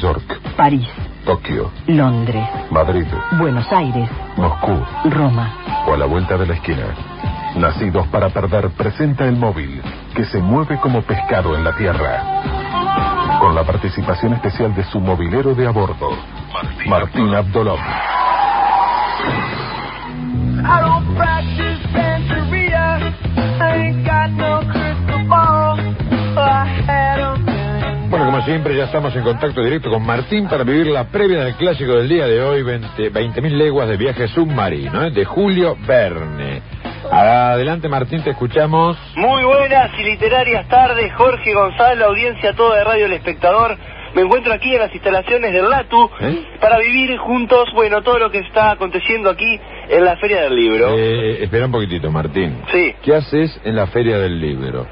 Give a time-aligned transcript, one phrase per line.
[0.00, 0.88] York, París,
[1.24, 3.06] Tokio, Londres, Madrid,
[3.38, 4.78] Buenos Aires, Moscú
[5.10, 5.52] Roma.
[5.86, 6.86] o a la vuelta de la esquina.
[7.56, 9.82] Nacidos para perder presenta el móvil
[10.14, 13.38] que se mueve como pescado en la tierra.
[13.40, 16.10] Con la participación especial de su movilero de a bordo,
[16.86, 17.78] Martín Abdolov.
[28.48, 32.08] Siempre, ya estamos en contacto directo con Martín para vivir la previa del clásico del
[32.08, 35.10] día de hoy, 20 20.000 leguas de viaje submarino, ¿eh?
[35.10, 36.62] de Julio Verne.
[37.10, 38.96] Adelante, Martín, te escuchamos.
[39.16, 43.76] Muy buenas y literarias tardes, Jorge Gonzalo, audiencia toda de Radio El Espectador.
[44.14, 46.44] Me encuentro aquí en las instalaciones del LATU ¿Eh?
[46.58, 50.96] para vivir juntos, bueno, todo lo que está aconteciendo aquí en la Feria del Libro.
[50.96, 52.62] Eh, espera un poquitito, Martín.
[52.72, 52.94] Sí.
[53.02, 54.86] ¿Qué haces en la Feria del Libro?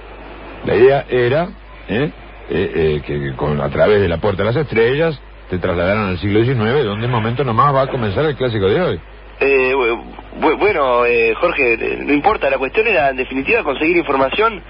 [0.67, 1.49] La idea era
[1.89, 2.11] ¿eh?
[2.49, 6.19] Eh, eh, que con, a través de la Puerta de las Estrellas te trasladaran al
[6.19, 9.01] siglo XIX, donde en momento nomás va a comenzar el clásico de hoy.
[9.41, 10.03] Eh, bu-
[10.41, 14.63] bu- bueno, eh, Jorge, eh, no importa, la cuestión era en definitiva conseguir información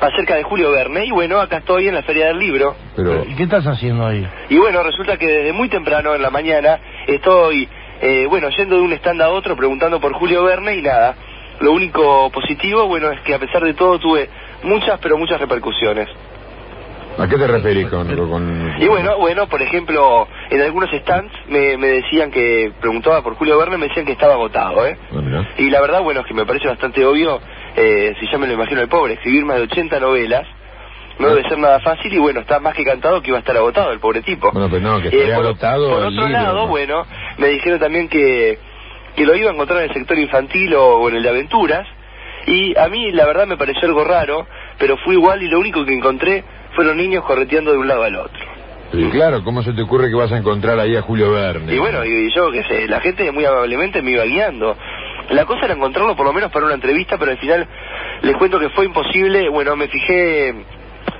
[0.00, 2.76] acerca de Julio Verne y bueno, acá estoy en la Feria del Libro.
[2.96, 4.26] Pero, ¿Y qué estás haciendo ahí?
[4.50, 7.68] Y bueno, resulta que desde muy temprano en la mañana estoy,
[8.02, 11.14] eh, bueno, yendo de un stand a otro preguntando por Julio Verne y nada.
[11.60, 14.28] Lo único positivo, bueno, es que a pesar de todo tuve
[14.64, 16.08] muchas, pero muchas repercusiones.
[17.18, 18.06] ¿A qué te referís con...?
[18.28, 23.34] con- Y bueno, bueno, por ejemplo, en algunos stands me, me decían que, preguntaba por
[23.36, 24.96] Julio Verne, me decían que estaba agotado, ¿eh?
[25.12, 25.44] Ah.
[25.58, 27.40] Y la verdad, bueno, es que me parece bastante obvio,
[27.76, 30.46] eh, si ya me lo imagino el pobre, escribir más de 80 novelas
[31.18, 33.56] no debe ser nada fácil y bueno, está más que cantado que iba a estar
[33.56, 34.50] agotado el pobre tipo.
[34.50, 36.66] Bueno, pero no, que Eh, estaría por, agotado por otro libro, lado, ¿no?
[36.68, 38.58] bueno, me dijeron también que,
[39.14, 41.86] que lo iba a encontrar en el sector infantil o, o en el de aventuras
[42.46, 44.46] y a mí la verdad me pareció algo raro,
[44.78, 46.42] pero fui igual y lo único que encontré
[46.74, 48.52] fueron niños correteando de un lado al otro.
[48.92, 51.74] Y claro, ¿cómo se te ocurre que vas a encontrar ahí a Julio Verne?
[51.74, 54.76] Y bueno, y, yo qué sé, la gente muy amablemente me iba guiando.
[55.30, 57.66] La cosa era encontrarlo por lo menos para una entrevista, pero al final
[58.20, 59.48] les cuento que fue imposible.
[59.48, 60.54] Bueno, me fijé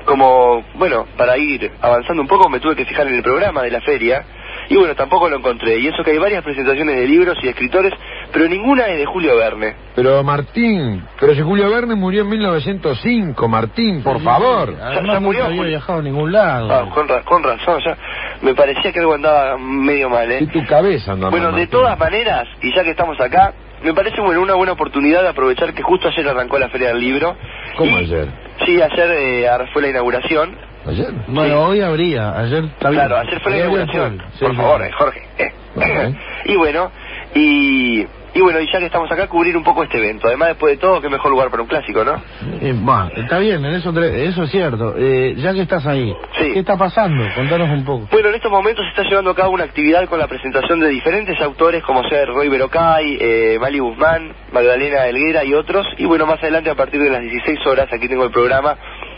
[0.05, 3.71] como, bueno, para ir avanzando un poco me tuve que fijar en el programa de
[3.71, 4.25] la feria.
[4.69, 5.79] Y bueno, tampoco lo encontré.
[5.79, 7.93] Y eso que hay varias presentaciones de libros y de escritores,
[8.33, 9.75] pero ninguna es de Julio Verne.
[9.95, 14.75] Pero Martín, pero si Julio Verne murió en 1905, Martín, por favor.
[14.81, 16.73] Además, ya murió, nunca había viajado a ningún lado.
[16.73, 17.97] Ah, con, ra- con razón, ya
[18.43, 20.39] me parecía que algo andaba medio mal, ¿eh?
[20.43, 23.53] Y tu cabeza anda Bueno, mal, de todas maneras, y ya que estamos acá,
[23.83, 27.01] me parece bueno una buena oportunidad de aprovechar que justo ayer arrancó la Feria del
[27.01, 27.37] Libro.
[27.77, 28.29] ¿Cómo Y- ayer?
[28.65, 30.57] Sí, ayer eh, fue la inauguración.
[30.87, 31.13] ¿Ayer?
[31.29, 31.71] Bueno, Sí.
[31.71, 32.73] hoy habría, ayer bien.
[32.79, 34.23] Claro, ayer fue la inauguración.
[34.35, 34.57] Sí, Por sí.
[34.57, 35.23] favor, eh, Jorge.
[35.39, 35.53] eh.
[36.45, 36.91] Y bueno,
[37.35, 38.01] y,
[38.35, 40.27] y bueno, y ya que estamos acá, cubrir un poco este evento.
[40.27, 42.21] Además, después de todo, qué mejor lugar para un clásico, ¿no?
[42.61, 42.75] Eh,
[43.17, 44.95] está bien, en eso, eso es cierto.
[44.99, 46.13] Eh, ya que estás ahí.
[46.37, 47.25] ¿qué está pasando?
[47.37, 48.09] Contanos un poco.
[48.11, 50.89] Bueno, en estos momentos se está llevando a cabo una actividad con la presentación de
[50.89, 55.87] diferentes autores como ser Roy Berocay, eh, Mali Guzmán, Magdalena Elguera y otros.
[55.97, 58.77] Y bueno, más adelante a partir de las 16 horas, aquí tengo el programa,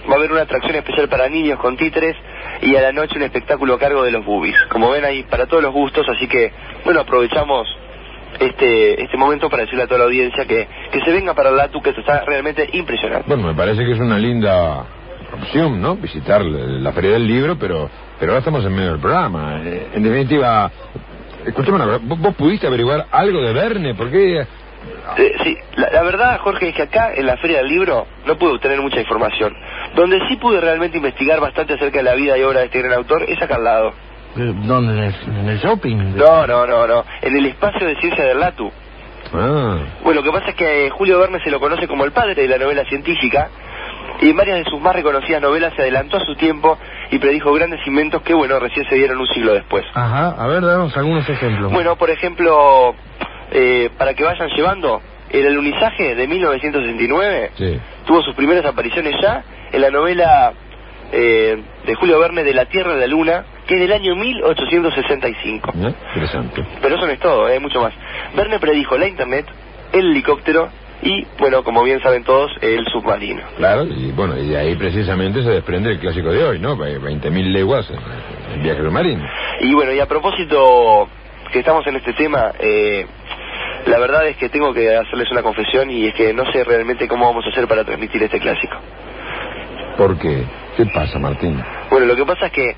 [0.09, 2.16] va a haber una atracción especial para niños con títeres
[2.62, 4.56] y a la noche un espectáculo a cargo de los boobies.
[4.69, 6.53] Como ven ahí, para todos los gustos, así que
[6.84, 7.66] bueno, aprovechamos
[8.41, 11.56] este este momento para decirle a toda la audiencia que, que se venga para el
[11.56, 13.25] LATU, que esto está realmente impresionante.
[13.28, 14.84] Bueno, me parece que es una linda
[15.32, 15.97] opción, ¿no?
[15.97, 19.60] Visitar la Feria del Libro, pero pero ahora estamos en medio del programa.
[19.65, 20.71] Eh, en definitiva,
[21.44, 23.94] escúchame una cosa, ¿vos, vos pudiste averiguar algo de Verne?
[23.94, 24.47] ¿Por qué?
[25.16, 28.36] Eh, sí, la, la verdad, Jorge, es que acá en la Feria del Libro no
[28.36, 29.54] pude obtener mucha información.
[29.94, 32.94] Donde sí pude realmente investigar bastante acerca de la vida y obra de este gran
[32.94, 33.93] autor es acá al lado.
[34.37, 35.15] Eh, ¿Dónde?
[35.27, 36.16] ¿En el, shopping?
[36.16, 37.05] No, no, no, no.
[37.22, 38.71] En el espacio de ciencia del Latu.
[39.33, 42.12] Ah, Bueno, lo que pasa es que eh, Julio Verne se lo conoce como el
[42.12, 43.49] padre de la novela científica
[44.21, 46.78] y en varias de sus más reconocidas novelas se adelantó a su tiempo
[47.10, 49.84] y predijo grandes inventos que, bueno, recién se dieron un siglo después.
[49.94, 51.72] Ajá, a ver, danos algunos ejemplos.
[51.72, 52.94] Bueno, por ejemplo,
[53.50, 55.00] eh, para que vayan llevando,
[55.31, 57.81] el alunizaje de 1969 sí.
[58.06, 59.43] tuvo sus primeras apariciones ya
[59.75, 60.53] en la novela
[61.12, 65.72] eh, de Julio Verne de La Tierra y la Luna, que es del año 1865.
[65.75, 65.95] ¿Eh?
[66.15, 66.65] Interesante.
[66.81, 67.93] Pero eso no es todo, hay mucho más.
[68.37, 69.47] Verne predijo la Internet,
[69.93, 70.69] el helicóptero
[71.03, 73.43] y, bueno, como bien saben todos, el submarino.
[73.57, 76.77] Claro, y bueno, y de ahí precisamente se desprende el clásico de hoy, ¿no?
[76.77, 77.87] 20.000 leguas
[78.54, 79.25] en viaje submarino.
[79.60, 81.09] Y bueno, y a propósito
[81.53, 83.07] que estamos en este tema, eh,
[83.87, 87.07] la verdad es que tengo que hacerles una confesión y es que no sé realmente
[87.07, 88.77] cómo vamos a hacer para transmitir este clásico.
[89.97, 90.45] ¿Por qué?
[90.77, 91.63] ¿Qué pasa, Martín?
[91.91, 92.77] Bueno, lo que pasa es que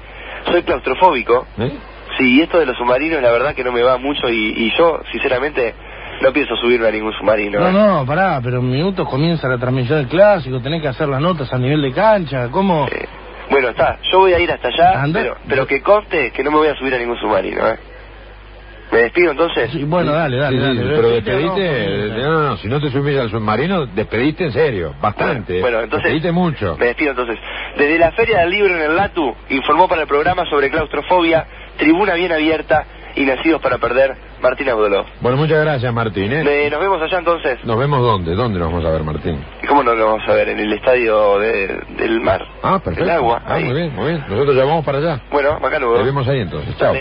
[0.51, 1.47] soy claustrofóbico.
[1.59, 1.73] ¿Eh?
[2.19, 5.01] Sí, esto de los submarinos la verdad que no me va mucho y, y yo,
[5.13, 5.75] sinceramente,
[6.23, 7.59] no pienso subirme a ningún submarino.
[7.61, 7.73] No, ¿eh?
[7.73, 11.53] no, pará, pero en minutos comienza la transmisión del clásico, tenés que hacer las notas
[11.53, 12.87] a nivel de cancha, ¿cómo?
[12.89, 13.07] Eh,
[13.51, 15.21] Bueno, está, yo voy a ir hasta allá, Anda.
[15.21, 17.79] pero, pero que conste que no me voy a subir a ningún submarino, ¿eh?
[18.93, 19.71] ¿Me despido entonces?
[19.73, 20.95] Sí, bueno, dale, dale, Sí, sí, dale.
[20.97, 24.95] pero Despedite, despedite, no, no, no, si no te subís al submarino, despediste en serio,
[25.01, 25.61] bastante.
[25.61, 26.05] Bueno, entonces...
[26.13, 26.77] Despedite mucho.
[26.79, 27.39] Me despido entonces.
[27.77, 31.47] Desde la Feria del Libro en el LATU, informó para el programa sobre claustrofobia,
[31.79, 32.87] tribuna bien abierta
[33.17, 35.05] y nacidos para perder, Martín Abdoló.
[35.21, 36.31] Bueno, muchas gracias, Martín.
[36.33, 36.45] ¿eh?
[36.45, 37.65] Me- nos vemos allá entonces.
[37.65, 38.35] ¿Nos vemos dónde?
[38.35, 39.43] ¿Dónde nos vamos a ver, Martín?
[39.63, 40.51] ¿Y cómo no lo vamos a ver?
[40.51, 42.47] En el estadio de- del mar.
[42.63, 43.05] Ah, perfecto.
[43.05, 43.43] El agua.
[43.45, 43.65] Ah, ahí.
[43.65, 44.25] muy bien, muy bien.
[44.29, 45.21] Nosotros ya vamos para allá.
[45.31, 45.93] Bueno, bacano.
[45.95, 46.77] Nos vemos ahí entonces.
[46.77, 46.95] Chao.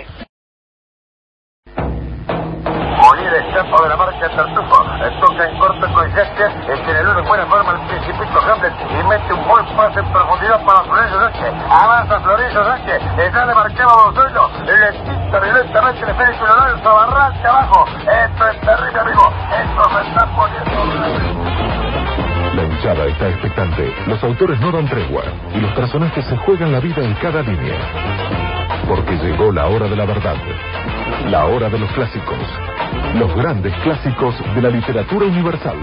[3.06, 3.22] Dale.
[3.22, 4.84] Morir campo de la marcha Tartufo.
[5.22, 9.34] Toca en corto con Jacker, el que en buena forma el principito Hamlet y mete
[9.34, 11.54] un buen pase en profundidad para Florencio Sánchez.
[11.70, 17.50] Avanza Florencio Sánchez, está de marcado Bosuelo, le quita violentamente el y lo lanza barranca
[17.50, 17.86] abajo.
[18.00, 19.34] Esto es terrible, amigo.
[19.52, 20.76] Esto se está poniendo...
[22.56, 25.24] La hinchada está expectante, los autores no dan tregua
[25.54, 27.76] y los personajes se juegan la vida en cada línea.
[28.88, 30.36] Porque llegó la hora de la verdad,
[31.28, 32.38] la hora de los clásicos,
[33.16, 35.78] los grandes clásicos de la literatura universal.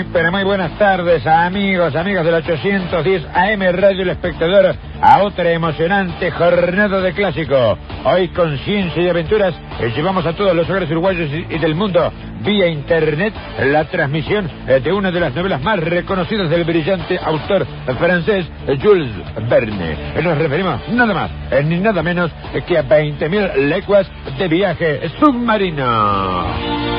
[0.00, 5.50] Muy, pero muy buenas tardes, amigos, amigas del 810 AM Radio El Espectador, a otra
[5.52, 7.76] emocionante jornada de clásico.
[8.04, 11.74] Hoy con ciencia y aventuras eh, llevamos a todos los hogares uruguayos y, y del
[11.74, 12.10] mundo
[12.42, 17.66] vía internet la transmisión eh, de una de las novelas más reconocidas del brillante autor
[17.98, 19.10] francés eh, Jules
[19.50, 19.92] Verne.
[20.16, 24.06] Eh, Nos referimos nada más eh, ni nada menos eh, que a 20.000 leguas
[24.38, 26.89] de viaje submarino.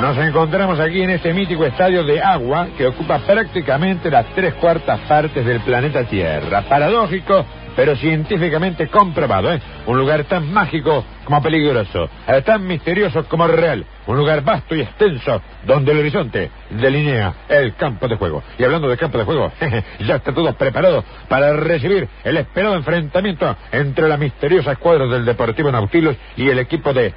[0.00, 5.00] Nos encontramos aquí en este mítico estadio de agua que ocupa prácticamente las tres cuartas
[5.08, 6.62] partes del planeta Tierra.
[6.68, 7.46] Paradójico,
[7.76, 9.60] pero científicamente comprobado, ¿eh?
[9.86, 13.84] Un lugar tan mágico como peligroso, eh, tan misterioso como real.
[14.06, 18.42] Un lugar vasto y extenso donde el horizonte delinea el campo de juego.
[18.56, 19.52] Y hablando de campo de juego,
[20.00, 25.70] ya está todo preparado para recibir el esperado enfrentamiento entre la misteriosa escuadra del Deportivo
[25.70, 27.12] Nautilus y el equipo de,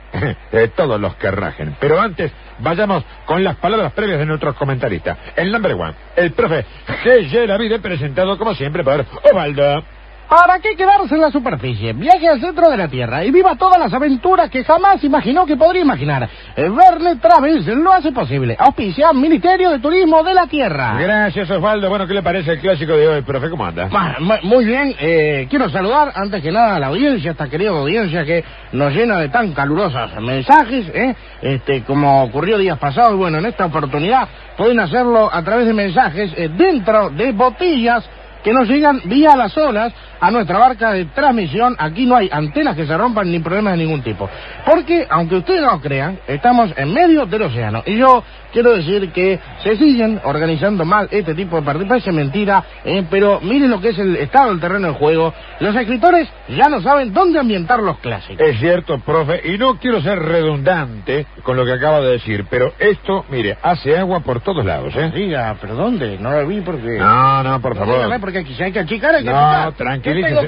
[0.75, 1.75] todos los que rajen.
[1.79, 5.17] Pero antes, vayamos con las palabras previas de nuestros comentaristas.
[5.35, 6.65] El number one, el profe
[7.03, 7.45] G.
[7.45, 9.98] Lavide, presentado como siempre por Ovaldo.
[10.29, 11.91] ¿Para qué quedarse en la superficie?
[11.93, 15.57] Viaje al centro de la Tierra y viva todas las aventuras que jamás imaginó que
[15.57, 16.29] podría imaginar.
[16.55, 18.55] Eh, Verne Travis lo hace posible.
[18.59, 20.97] Auspicia Ministerio de Turismo de la Tierra.
[20.99, 21.89] Gracias, Osvaldo.
[21.89, 23.49] Bueno, ¿qué le parece el clásico de hoy, profe?
[23.49, 23.89] ¿Cómo anda?
[24.43, 28.43] Muy bien, eh, quiero saludar antes que nada a la audiencia, esta querida audiencia que
[28.73, 31.15] nos llena de tan calurosos mensajes, ¿eh?
[31.41, 35.73] este, como ocurrió días pasados, y bueno, en esta oportunidad pueden hacerlo a través de
[35.73, 38.07] mensajes eh, dentro de botellas
[38.43, 41.75] que nos llegan vía las olas a nuestra barca de transmisión.
[41.79, 44.29] Aquí no hay antenas que se rompan ni problemas de ningún tipo.
[44.65, 47.83] Porque, aunque ustedes no crean, estamos en medio del océano.
[47.85, 51.87] Y yo quiero decir que se siguen organizando mal este tipo de partidos.
[51.89, 55.33] Parece mentira, eh, pero miren lo que es el estado del terreno del juego.
[55.59, 58.45] Los escritores ya no saben dónde ambientar los clásicos.
[58.45, 62.73] Es cierto, profe, y no quiero ser redundante con lo que acaba de decir, pero
[62.79, 65.11] esto, mire, hace agua por todos lados, ¿eh?
[65.13, 66.17] Diga, pero ¿dónde?
[66.19, 66.97] No lo vi porque...
[66.97, 67.95] No, no, por favor.
[67.95, 69.73] Dígame, porque si hay que achicar, hay que No, achicar.
[70.13, 70.47] Tranquilícese.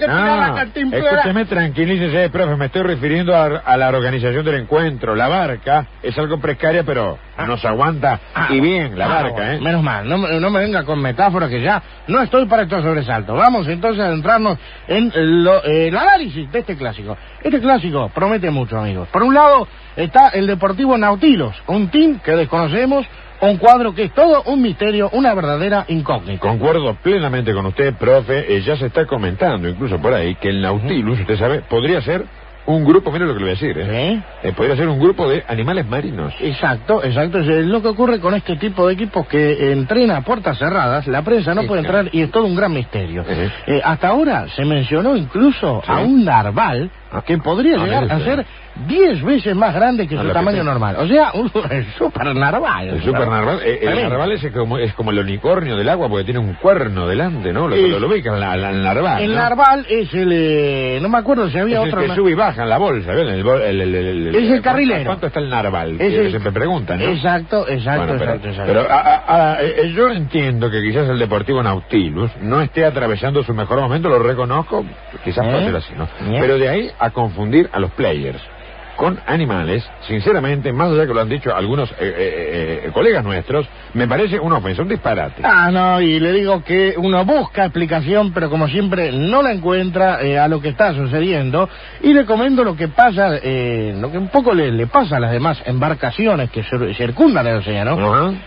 [0.74, 2.56] tengo que escúcheme, tranquilícese, profe.
[2.56, 5.16] Me estoy refiriendo a, a la organización del encuentro.
[5.16, 9.52] La barca es algo precaria, pero nos aguanta Ah, y bien la ah, barca, bueno,
[9.54, 9.60] ¿eh?
[9.62, 12.84] Menos mal, no, me- no me venga con metáforas que ya no estoy para estos
[12.84, 13.36] sobresaltos.
[13.38, 15.12] Vamos entonces a adentrarnos en
[15.44, 17.18] lo- eh, el análisis de este clásico.
[17.44, 19.08] Este clásico promete mucho, amigos.
[19.10, 23.06] Por un lado está el Deportivo Nautilos, un team que desconocemos,
[23.42, 26.40] un cuadro que es todo un misterio, una verdadera incógnita.
[26.40, 28.56] Concuerdo plenamente con usted, profe.
[28.58, 32.26] Eh, ya se está comentando, incluso por ahí, que el Nautilus, usted sabe, podría ser
[32.68, 34.22] un grupo, mire lo que le voy a decir, ¿eh?
[34.44, 34.48] ¿Sí?
[34.48, 36.32] Eh, podría ser un grupo de animales marinos.
[36.40, 37.40] Exacto, exacto.
[37.40, 41.24] Es lo que ocurre con este tipo de equipos que entrena a puertas cerradas, la
[41.24, 43.26] prensa no puede entrar y es todo un gran misterio.
[43.66, 45.92] Eh, hasta ahora se mencionó incluso Sí.
[45.92, 47.24] a un narval Ah.
[47.26, 48.46] que podría Ah, llegar mire a ser
[48.88, 50.96] 10 veces más grande que A su que tamaño normal.
[50.98, 52.90] O sea, un el super narval.
[52.90, 56.24] El super narval, eh, el narval es como, es como el unicornio del agua porque
[56.24, 57.68] tiene un cuerno delante, ¿no?
[57.68, 59.22] Lo, lo, lo ubican, la, la- el narval.
[59.24, 59.36] El ¿no?
[59.42, 60.30] narval es el...
[60.32, 62.02] eh, no me acuerdo si Es había el otro...
[62.02, 63.28] que na- sube y baja en la bolsa, ¿ven?
[63.28, 65.06] El, el, el- el- el- Es el carrilero.
[65.06, 65.92] ¿Cuánto está el narval?
[65.94, 67.06] Es Que el- siempre preguntan, ¿no?
[67.06, 68.74] Exacto, exacto, Bueno, pero, exacto, exacto.
[68.74, 73.44] pero, ah, ah, ah, eh, yo entiendo que quizás el Deportivo Nautilus no esté atravesando
[73.44, 74.86] su mejor momento, lo reconozco,
[75.24, 75.66] quizás puede ¿Eh?
[75.66, 76.06] ser así, ¿no?
[76.06, 76.38] ¿Eh?
[76.40, 78.42] Pero de ahí a confundir a los players
[79.02, 83.68] con animales, sinceramente, más allá que lo han dicho algunos eh, eh, eh, colegas nuestros,
[83.96, 85.42] me parece una ofensa, un disparate.
[85.44, 90.22] Ah, no, y le digo que uno busca explicación, pero como siempre no la encuentra
[90.22, 91.68] eh, a lo que está sucediendo.
[92.04, 95.20] Y le comento lo que pasa, eh, lo que un poco le, le pasa a
[95.20, 97.96] las demás embarcaciones que cir- circundan el océano.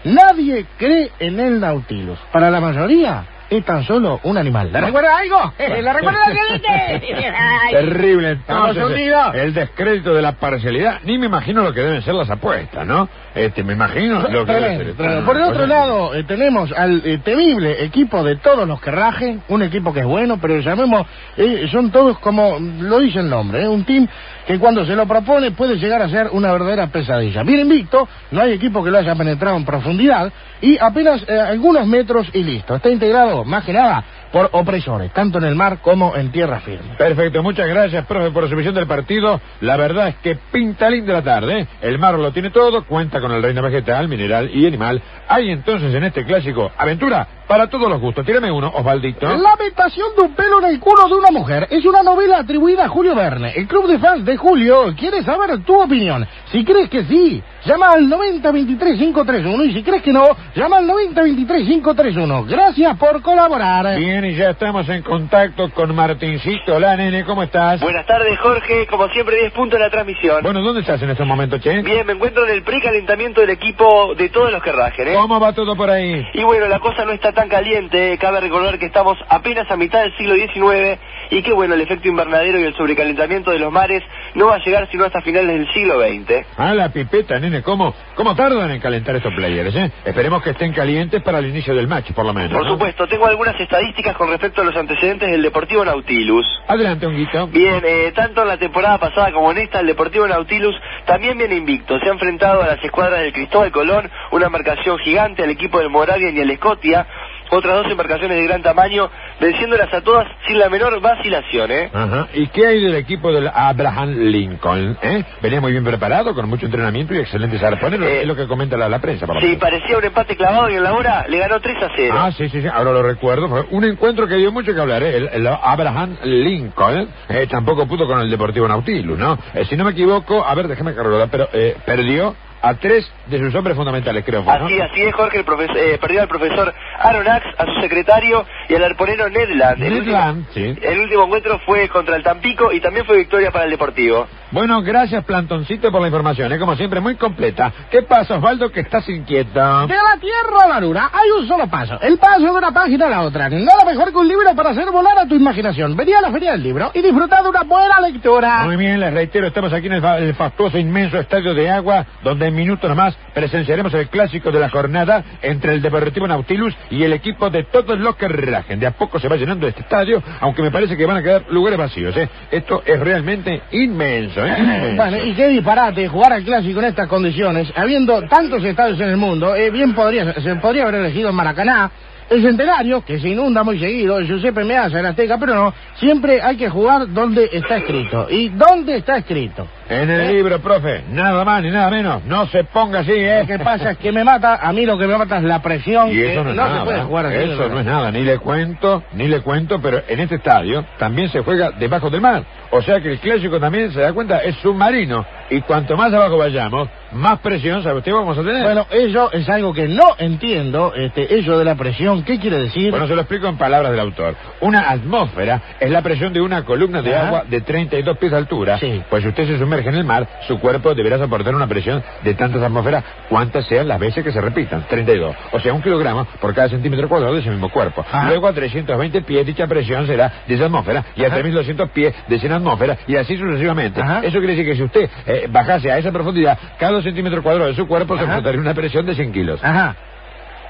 [0.04, 2.18] Nadie cree en el Nautilus.
[2.32, 3.24] Para la mayoría
[3.62, 4.70] tan solo un animal.
[4.72, 5.52] ¿La recuerda algo?
[5.82, 6.20] ¿La recuerda
[7.70, 9.34] Terrible Estamos hundidos.
[9.34, 11.00] el descrédito de la parcialidad.
[11.04, 13.08] Ni me imagino lo que deben ser las apuestas, ¿no?
[13.34, 14.94] Este, me imagino lo que debe Tremendo, ser.
[14.96, 15.26] tremendo.
[15.26, 19.42] Por el otro lado, eh, tenemos al eh, temible equipo de todos los que rajen,
[19.48, 21.06] un equipo que es bueno, pero llamemos,
[21.36, 24.06] eh, son todos como lo dice el nombre, eh, un team
[24.46, 27.42] que cuando se lo propone puede llegar a ser una verdadera pesadilla.
[27.42, 31.86] Bien invicto, no hay equipo que lo haya penetrado en profundidad y apenas eh, algunos
[31.86, 32.76] metros y listo.
[32.76, 36.96] Está integrado más que nada por opresores, tanto en el mar como en tierra firme.
[36.98, 39.40] Perfecto, muchas gracias, profe, por su visión del partido.
[39.60, 41.60] La verdad es que pinta linda la tarde.
[41.60, 41.68] ¿eh?
[41.82, 45.00] El mar lo tiene todo, cuenta con el reino vegetal, mineral y animal.
[45.28, 48.24] Hay entonces en este clásico aventura para todos los gustos.
[48.24, 49.26] Tírame uno, Osvaldito.
[49.26, 52.88] Lamentación de un pelo en el culo de una mujer es una novela atribuida a
[52.88, 53.52] Julio Verne.
[53.54, 56.26] El club de fans de Julio quiere saber tu opinión.
[56.50, 60.24] Si crees que sí, llama al 9023-531 y si crees que no,
[60.54, 62.46] llama al 9023-531.
[62.46, 63.96] Gracias por colaborar.
[63.98, 66.74] Bien, y ya estamos en contacto con Martincito.
[66.74, 67.80] Hola, nene, ¿cómo estás?
[67.80, 68.86] Buenas tardes, Jorge.
[68.86, 70.42] Como siempre, 10 puntos en la transmisión.
[70.42, 71.82] Bueno, ¿dónde estás en estos momentos, che?
[71.82, 75.14] Bien, me encuentro en el precalentamiento del equipo de todos los que rajen, ¿eh?
[75.14, 76.24] ¿Cómo va todo por ahí?
[76.34, 80.00] Y bueno, la cosa no está tan caliente, cabe recordar que estamos apenas a mitad
[80.02, 80.98] del siglo XIX
[81.30, 84.02] y que bueno, el efecto invernadero y el sobrecalentamiento de los mares
[84.34, 86.46] no va a llegar sino hasta finales del siglo XX.
[86.56, 89.90] Ah, la pipeta, nene, ¿cómo, cómo tardan en calentar estos players, eh?
[90.04, 92.52] Esperemos que estén calientes para el inicio del match, por lo menos.
[92.52, 92.72] Por ¿no?
[92.72, 96.46] supuesto, tengo algunas estadísticas con respecto a los antecedentes del Deportivo Nautilus.
[96.66, 97.46] Adelante, Honguito.
[97.48, 100.74] Bien, eh, tanto en la temporada pasada como en esta, el Deportivo Nautilus
[101.06, 101.98] también viene invicto.
[101.98, 105.90] Se ha enfrentado a las escuadras del Cristóbal Colón, una embarcación gigante, al equipo del
[105.90, 107.06] Moravian y el Scotia,
[107.54, 111.90] otras dos embarcaciones de gran tamaño, venciéndolas a todas sin la menor vacilación, ¿eh?
[111.92, 112.28] Ajá.
[112.34, 114.98] ¿Y qué hay del equipo del Abraham Lincoln?
[115.02, 115.24] ¿eh?
[115.42, 118.06] Venía muy bien preparado, con mucho entrenamiento y excelentes arponeros.
[118.06, 119.26] Eh, es lo que comenta la, la prensa.
[119.40, 122.14] Sí, parecía un empate clavado y en la hora le ganó 3 a 0.
[122.16, 123.48] Ah, sí, sí, sí, ahora lo recuerdo.
[123.48, 125.16] Fue un encuentro que dio mucho que hablar, ¿eh?
[125.16, 129.38] El, el Abraham Lincoln eh, tampoco pudo con el Deportivo Nautilus, ¿no?
[129.54, 132.34] Eh, si no me equivoco, a ver, déjame cargar, pero eh, perdió
[132.68, 134.42] a tres de sus hombres fundamentales, creo.
[134.42, 134.66] fue, ¿no?
[134.66, 138.74] Así, así es, Jorge, el profes- eh, perdió al profesor Aronax, a su secretario y
[138.74, 139.82] al arponero Ned Land.
[139.82, 140.62] El Ned Land, sí.
[140.68, 144.26] último, el último encuentro fue contra el Tampico y también fue victoria para el Deportivo.
[144.50, 146.58] Bueno, gracias, Plantoncito, por la información, ¿eh?
[146.58, 147.72] Como siempre, muy completa.
[147.90, 149.86] ¿Qué pasa, Osvaldo, que estás inquieto?
[149.86, 151.98] De la Tierra a la Luna hay un solo paso.
[152.00, 153.48] El paso de una página a la otra.
[153.48, 155.96] Nada mejor que un libro para hacer volar a tu imaginación.
[155.96, 158.62] Vení a la feria del libro y disfruta de una buena lectura.
[158.64, 162.06] Muy bien, les reitero, estamos aquí en el, fa- el fastuoso inmenso estadio de agua,
[162.22, 167.12] donde minutos nomás presenciaremos el clásico de la jornada entre el Deportivo Nautilus y el
[167.12, 168.80] equipo de todos los que rajen.
[168.80, 171.44] De a poco se va llenando este estadio, aunque me parece que van a quedar
[171.50, 172.28] lugares vacíos, ¿eh?
[172.50, 174.96] Esto es realmente inmenso, ¿eh?
[175.24, 179.54] Y qué disparate jugar al clásico en estas condiciones, habiendo tantos estadios en el mundo,
[179.54, 181.90] eh, bien podría, se podría haber elegido Maracaná,
[182.30, 186.56] el Centenario, que se inunda muy seguido, Giuseppe Meazza, el Azteca, pero no, siempre hay
[186.56, 188.26] que jugar donde está escrito.
[188.30, 189.66] ¿Y dónde está escrito?
[189.88, 190.32] En el ¿Eh?
[190.32, 192.24] libro, profe, nada más ni nada menos.
[192.24, 193.40] No se ponga así, ¿eh?
[193.40, 195.60] Lo que pasa es que me mata, a mí lo que me mata es la
[195.60, 196.78] presión, Y eso no es no nada.
[196.78, 197.36] se puede jugar así.
[197.50, 201.28] Eso no es nada, ni le cuento, ni le cuento, pero en este estadio también
[201.28, 202.44] se juega debajo del mar.
[202.70, 205.24] O sea que el clásico también, se da cuenta, es submarino.
[205.50, 208.12] Y cuanto más abajo vayamos, más presión, ¿sabe usted?
[208.12, 208.62] Vamos a tener.
[208.62, 212.90] Bueno, eso es algo que no entiendo, este, eso de la presión, ¿qué quiere decir?
[212.90, 214.34] Bueno, se lo explico en palabras del autor.
[214.60, 217.26] Una atmósfera es la presión de una columna de Ajá.
[217.28, 218.78] agua de 32 pies de altura.
[218.78, 219.02] Sí.
[219.10, 222.34] Pues si usted se sumerge en el mar, su cuerpo deberá soportar una presión de
[222.34, 224.86] tantas atmósferas cuantas sean las veces que se repitan.
[224.88, 225.36] 32.
[225.52, 228.00] O sea, un kilogramo por cada centímetro cuadrado de ese mismo cuerpo.
[228.00, 228.28] Ajá.
[228.28, 231.34] Luego a 320 pies dicha presión será de esa atmósfera y a Ajá.
[231.36, 234.00] 3200 pies de esa atmósfera y así sucesivamente.
[234.22, 237.76] Eso quiere decir que si usted eh, bajase a esa profundidad, cada dos centímetros cuadrados
[237.76, 238.32] de su cuerpo se Ajá.
[238.32, 239.64] enfrentaría una presión de 100 kilos.
[239.64, 239.96] Ajá.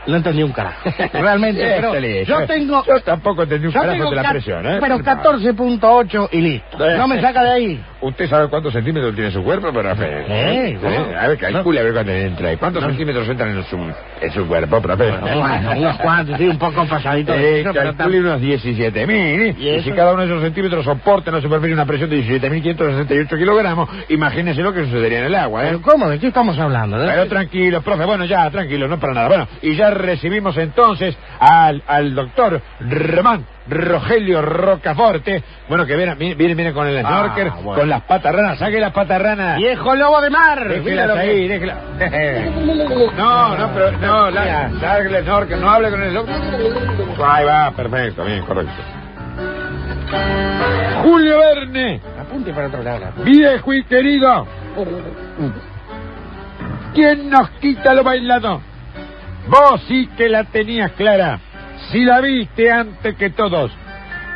[0.06, 0.90] No entendí un carajo.
[1.12, 2.84] Realmente, pero yo tengo...
[2.84, 4.78] Yo tampoco entendí un carajo de la presión, ¿eh?
[4.80, 6.86] Pero 14.8 y listo.
[6.86, 6.98] Eh.
[6.98, 7.84] No me saca de ahí.
[8.04, 9.68] ¿Usted sabe cuántos centímetros tiene su cuerpo?
[9.72, 10.24] Pero, profe?
[10.28, 11.06] Eh, bueno.
[11.18, 12.56] A ver, calcule a ver cuánto entra ahí.
[12.56, 15.10] ¿Cuántos centímetros entran en su, en su cuerpo, profe?
[15.10, 17.32] Bueno, unos cuantos, sí, un poco pasadito.
[17.34, 19.56] Eh, calcule unos 17.000.
[19.58, 22.22] ¿Y Y, si cada uno de esos centímetros soporta en la superficie una presión de
[22.22, 25.66] 17.568 kilogramos, imagínese lo que sucedería en el agua, ¿eh?
[25.68, 26.08] Pero, ¿Cómo?
[26.08, 26.98] ¿De qué estamos hablando?
[26.98, 29.28] ¿De- Pero tranquilo, profe, bueno, ya, tranquilo, no para nada.
[29.28, 35.42] Bueno, y ya recibimos entonces al, al doctor Román Rogelio Rocaforte.
[35.68, 37.80] Bueno, que viene, viene, viene con el Ah, snorkel, bueno.
[37.80, 38.58] con las patas ranas.
[38.58, 39.56] Saque las patas ranas.
[39.56, 40.68] ¡Viejo lobo de mar!
[40.68, 41.78] Déjelas ahí, déjelas.
[43.16, 46.34] No, no, pero no, la, saque el snorkel, no hable con el snorkel.
[47.24, 48.72] Ahí va, perfecto, bien, correcto.
[51.02, 53.06] Julio Verne, Apunte para otro lado.
[53.24, 54.46] viejo y querido.
[56.94, 58.60] ¿Quién nos quita lo bailado?
[59.48, 61.38] Vos sí que la tenías clara.
[61.90, 63.70] Si la viste antes que todos.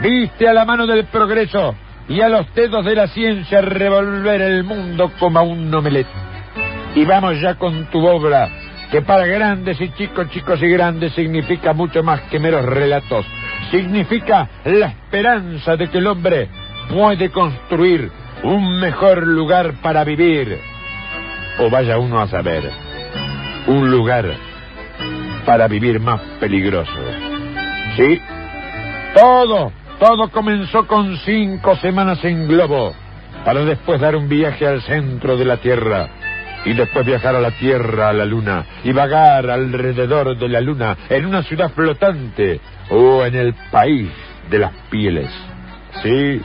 [0.01, 1.75] Viste a la mano del progreso
[2.09, 6.07] y a los dedos de la ciencia revolver el mundo como a un omelet.
[6.95, 8.49] Y vamos ya con tu obra,
[8.91, 13.27] que para grandes y chicos, chicos y grandes significa mucho más que meros relatos.
[13.71, 16.49] Significa la esperanza de que el hombre
[16.89, 18.11] puede construir
[18.43, 20.59] un mejor lugar para vivir.
[21.59, 22.71] O vaya uno a saber,
[23.67, 24.33] un lugar
[25.45, 27.38] para vivir más peligroso.
[29.15, 32.95] Todo, todo comenzó con cinco semanas en globo,
[33.45, 36.09] para después dar un viaje al centro de la Tierra,
[36.65, 40.97] y después viajar a la Tierra, a la Luna, y vagar alrededor de la Luna,
[41.09, 42.61] en una ciudad flotante,
[42.91, 44.11] o en el país
[44.51, 45.31] de las pieles.
[46.03, 46.41] Sí,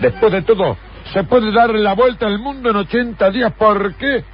[0.00, 0.76] después de todo,
[1.12, 4.24] se puede dar la vuelta al mundo en 80 días, ¿por qué?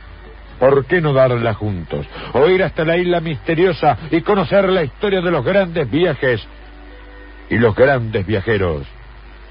[0.58, 2.06] ¿Por qué no darla juntos?
[2.32, 6.46] O ir hasta la isla misteriosa y conocer la historia de los grandes viajes
[7.50, 8.86] y los grandes viajeros.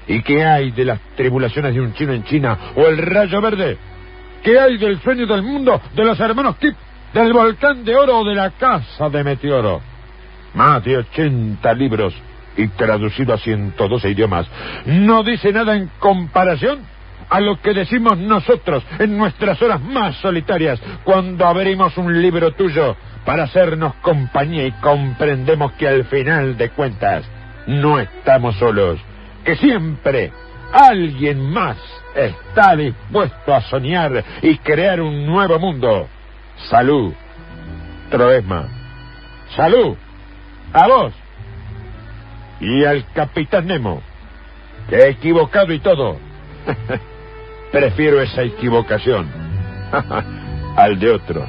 [0.06, 3.78] ¿Y qué hay de las tribulaciones de un chino en China o el rayo verde?
[4.42, 6.76] ¿Qué hay del sueño del mundo de los hermanos Kip,
[7.14, 9.80] del volcán de oro o de la casa de meteoro?
[10.52, 12.14] Más de 80 libros
[12.56, 14.46] y traducido a 112 idiomas.
[14.86, 16.80] No dice nada en comparación
[17.30, 22.96] a lo que decimos nosotros en nuestras horas más solitarias cuando abrimos un libro tuyo
[23.24, 27.24] para hacernos compañía y comprendemos que al final de cuentas
[27.66, 29.00] no estamos solos,
[29.44, 30.32] que siempre
[30.72, 31.76] alguien más
[32.14, 36.08] está dispuesto a soñar y crear un nuevo mundo.
[36.70, 37.12] Salud,
[38.10, 38.68] Troesma.
[39.56, 39.96] Salud,
[40.72, 41.14] a vos
[42.60, 44.02] y al capitán Nemo,
[44.88, 46.18] que he equivocado y todo.
[47.72, 49.28] Prefiero esa equivocación
[50.76, 51.44] al de otro,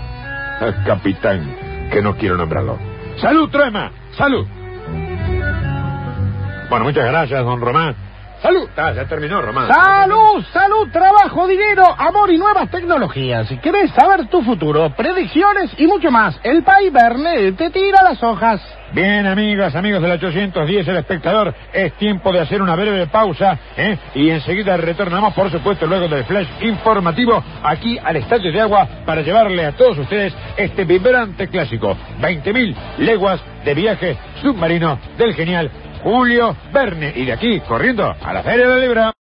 [0.60, 2.78] al capitán, que no quiero nombrarlo.
[3.18, 3.92] ¡Salud, Troema!
[4.18, 4.46] ¡Salud!
[6.70, 7.96] Bueno, muchas gracias, don Román.
[8.42, 8.70] ¡Salud!
[8.78, 9.68] Ah, ya terminó, Román.
[9.68, 13.48] Salud, salud, trabajo, dinero, amor y nuevas tecnologías.
[13.48, 18.22] Si querés saber tu futuro, predicciones y mucho más, el País Verne te tira las
[18.22, 18.62] hojas.
[18.92, 23.98] Bien, amigas, amigos del 810, el espectador, es tiempo de hacer una breve pausa, ¿eh?
[24.14, 29.22] Y enseguida retornamos, por supuesto, luego del flash informativo, aquí al Estadio de Agua, para
[29.22, 35.72] llevarle a todos ustedes este vibrante clásico, 20.000 leguas de viaje submarino del genial
[36.06, 37.14] Julio Verne.
[37.16, 39.02] Y de aquí, corriendo, a la Feria del Libro.
[39.02, 39.25] Bien,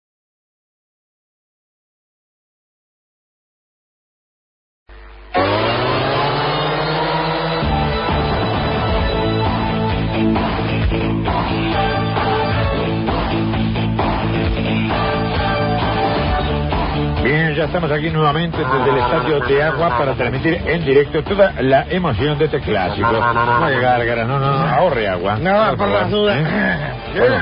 [17.64, 21.86] ya estamos aquí nuevamente desde el estadio de agua para transmitir en directo toda la
[21.88, 23.10] emoción de este clásico.
[23.10, 25.36] No hay gárgara, no, no, no, ahorre agua.
[25.36, 26.36] No, por las dudas.
[26.38, 26.90] ¿Eh?
[27.14, 27.36] Bueno,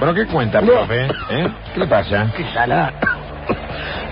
[0.00, 1.06] ¿Pero qué cuenta, profe?
[1.30, 1.48] ¿Eh?
[1.72, 2.30] ¿Qué le pasa?
[2.36, 2.92] Qué salada.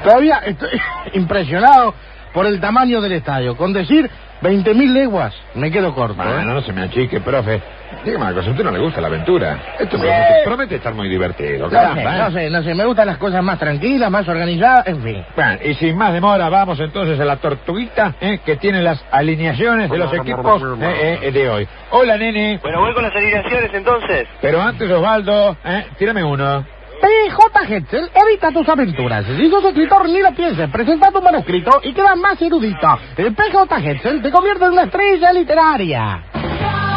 [0.03, 0.81] Todavía estoy
[1.15, 1.95] impresionado
[2.33, 3.57] por el tamaño del estadio.
[3.57, 4.09] Con decir
[4.43, 6.15] 20.000 leguas, me quedo corto.
[6.15, 6.45] Bueno, ¿eh?
[6.45, 7.61] no se me achique, profe.
[8.05, 9.59] Dígame una cosa, a usted no le gusta la aventura.
[9.79, 12.17] Esto promete, promete estar muy divertido, No sé, caramba.
[12.17, 12.19] ¿eh?
[12.19, 15.25] no sé, no sé, me gustan las cosas más tranquilas, más organizadas, en fin.
[15.35, 18.39] Bueno, y sin más demora, vamos entonces a la tortuguita ¿eh?
[18.45, 21.69] que tiene las alineaciones de los equipos eh, eh, de hoy.
[21.91, 22.61] Hola, nene.
[22.63, 24.29] Bueno, voy con las alineaciones entonces.
[24.41, 25.87] Pero antes, Osvaldo, ¿eh?
[25.99, 26.65] tírame uno.
[27.01, 29.25] PJ Hetzel edita tus aventuras.
[29.25, 30.69] Si sos escritor, ni lo pienses.
[30.71, 32.99] Presenta tu manuscrito y quedas más erudito.
[33.17, 36.23] El PJ Hetzel te convierte en una estrella literaria.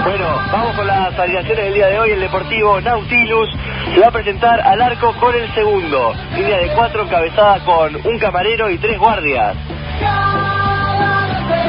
[0.04, 2.12] Bueno, vamos con las alineaciones del día de hoy.
[2.12, 3.50] El Deportivo Nautilus
[3.94, 6.14] se va a presentar al arco con el segundo.
[6.36, 9.56] Línea de cuatro encabezada con un camarero y tres guardias.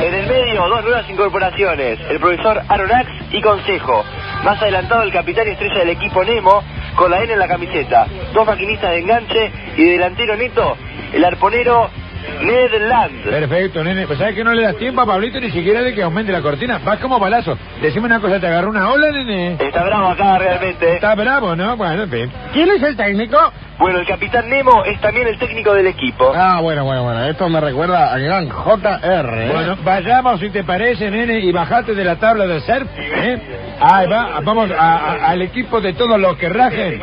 [0.02, 2.00] En el medio, dos nuevas incorporaciones.
[2.08, 4.04] El profesor Aronax y Consejo.
[4.44, 6.62] Más adelantado, el capitán y estrella del equipo Nemo,
[6.96, 8.06] con la N en la camiseta.
[8.32, 10.76] Dos maquinistas de enganche y de delantero neto,
[11.12, 11.90] el arponero
[12.42, 13.24] Ned Land.
[13.24, 14.06] Perfecto, nene.
[14.06, 16.40] Pues sabes que no le das tiempo a Pablito ni siquiera de que aumente la
[16.42, 16.78] cortina.
[16.84, 17.56] Vas como balazo.
[17.80, 19.56] Decime una cosa, ¿te agarró una ola, nene?
[19.60, 20.94] Está bravo acá realmente.
[20.94, 21.76] Está bravo, ¿no?
[21.76, 22.32] Bueno, en fin.
[22.52, 23.38] ¿Quién es el técnico?
[23.78, 26.32] Bueno, el capitán Nemo es también el técnico del equipo.
[26.36, 27.24] Ah, bueno, bueno, bueno.
[27.24, 29.42] Esto me recuerda al gran JR.
[29.42, 29.50] ¿eh?
[29.52, 33.38] Bueno, vayamos si te parece, nene, y bajate de la tabla del surf, ¿eh?
[33.80, 37.00] Ahí va, vamos a- a- al equipo de todos los que rajen.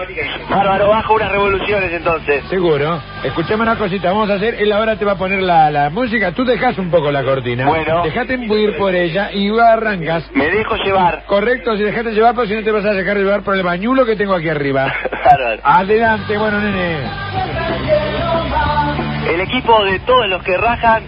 [0.50, 2.44] Bárbaro, bajo unas revoluciones entonces.
[2.50, 3.02] Seguro.
[3.24, 6.32] Escuchame una cosita, vamos a hacer, él ahora te va a poner la, la música,
[6.32, 7.68] tú dejas un poco la cortina.
[7.68, 8.04] Bueno.
[8.04, 10.30] Dejate imbuir por ella y arrancas.
[10.34, 11.24] Me dejo llevar.
[11.26, 14.06] Correcto, si dejate llevar, pues si no te vas a dejar llevar por el bañulo
[14.06, 14.92] que tengo aquí arriba.
[15.64, 16.98] Adelante, bueno, nene.
[19.34, 21.04] El equipo de todos los que rajan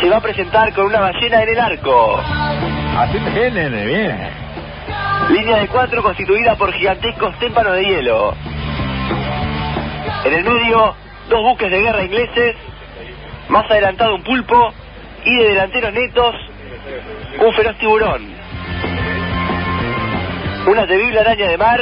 [0.00, 2.20] se va a presentar con una ballena en el arco.
[2.98, 4.44] Así bien, nene, bien.
[5.30, 8.34] Línea de cuatro constituida por gigantescos témpanos de hielo.
[10.24, 10.94] En el medio,
[11.28, 12.56] dos buques de guerra ingleses.
[13.48, 14.72] Más adelantado un pulpo.
[15.24, 16.34] Y de delanteros netos,
[17.38, 18.22] un feroz tiburón.
[20.66, 21.80] Una terrible araña de mar.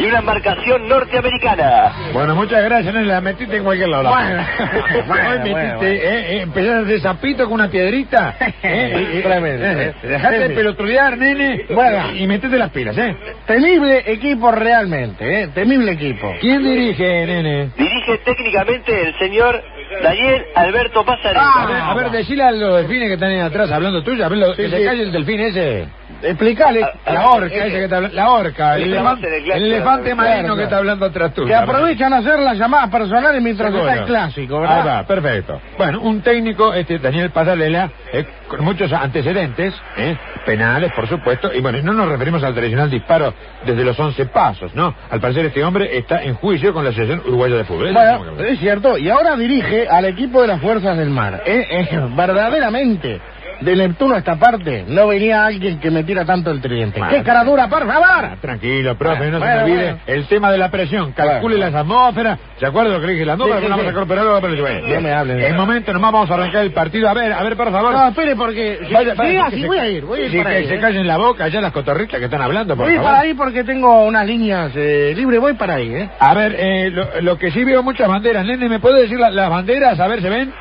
[0.00, 1.92] Y una embarcación norteamericana.
[2.12, 4.08] Bueno, muchas gracias, nene, la metiste en cualquier lado.
[4.08, 4.42] Bueno,
[5.06, 5.88] bueno, Hoy metiste, bueno, bueno.
[5.88, 8.36] eh, eh, empezaste zapito con una piedrita.
[8.40, 10.08] eh, eh, eh, Tremendo, eh, eh.
[10.08, 11.66] Dejate de pelotudear, nene.
[11.70, 12.12] Bueno.
[12.14, 13.14] Y metete las pilas, ¿eh?
[13.46, 15.48] Temible equipo realmente, ¿eh?
[15.54, 16.32] Temible equipo.
[16.40, 17.70] ¿Quién dirige, nene?
[17.76, 19.62] Dirige técnicamente el señor
[20.02, 21.40] Daniel Alberto Pasarello.
[21.40, 24.28] A ver, a ver, decile a los delfines que están ahí atrás hablando tuyo, a
[24.28, 25.86] ver, lo- Sí, que se calle el delfín ese.
[26.22, 26.80] Explicale.
[27.06, 28.16] La orca, ese que está hablando.
[28.16, 31.48] La orca, el, elefante, el elefante marino que está hablando atrás tuyo.
[31.48, 33.88] Que aprovechan a hacer las llamadas personales mientras Seguro.
[33.88, 34.86] está el clásico, Ahí ¿verdad?
[34.86, 35.60] va, perfecto.
[35.78, 41.60] Bueno, un técnico, este Daniel Pasarela, eh, con muchos antecedentes, eh, penales, por supuesto, y
[41.60, 44.94] bueno, no nos referimos al tradicional disparo desde los 11 pasos, ¿no?
[45.10, 47.92] Al parecer este hombre está en juicio con la Asociación Uruguaya de Fútbol.
[47.92, 51.42] Bueno, es cierto, y ahora dirige al equipo de las fuerzas del mar.
[51.46, 53.20] Eh, eh, verdaderamente,
[53.60, 56.98] de Neptuno a esta parte, no venía alguien que me tira tanto el tridente.
[56.98, 57.14] Bueno.
[57.14, 58.36] ¡Qué cara dura, por Ah, favor!
[58.40, 59.98] tranquilo, profe, no se Bueno, me olvide bueno.
[60.06, 61.12] el tema de la presión.
[61.12, 61.70] Calcule Bueno.
[61.70, 62.38] las atmósferas.
[62.58, 63.24] ¿Se acuerda lo que le dije?
[63.26, 63.82] La atmósfera Sí, sí, una sí.
[63.82, 64.88] masa corporal, pero bueno.
[64.94, 67.08] No me hablen En momento nomás vamos a arrancar el partido.
[67.08, 67.92] A ver, a ver, por favor.
[67.92, 68.78] No, espere, porque...
[68.92, 70.66] Vaya, vaya, se- voy a ir, voy a ir sí, para que ahí.
[70.68, 70.80] se eh.
[70.80, 73.10] callen la boca ya las cotorritas que están hablando, por Voy favor.
[73.10, 76.10] para ahí porque tengo unas líneas eh, libres, voy para ahí, ¿eh?
[76.18, 78.44] A ver, eh, lo, lo que sí veo muchas banderas.
[78.44, 79.98] Nene, ¿me puede decir la- las banderas?
[80.00, 80.52] A ver, ¿se ven?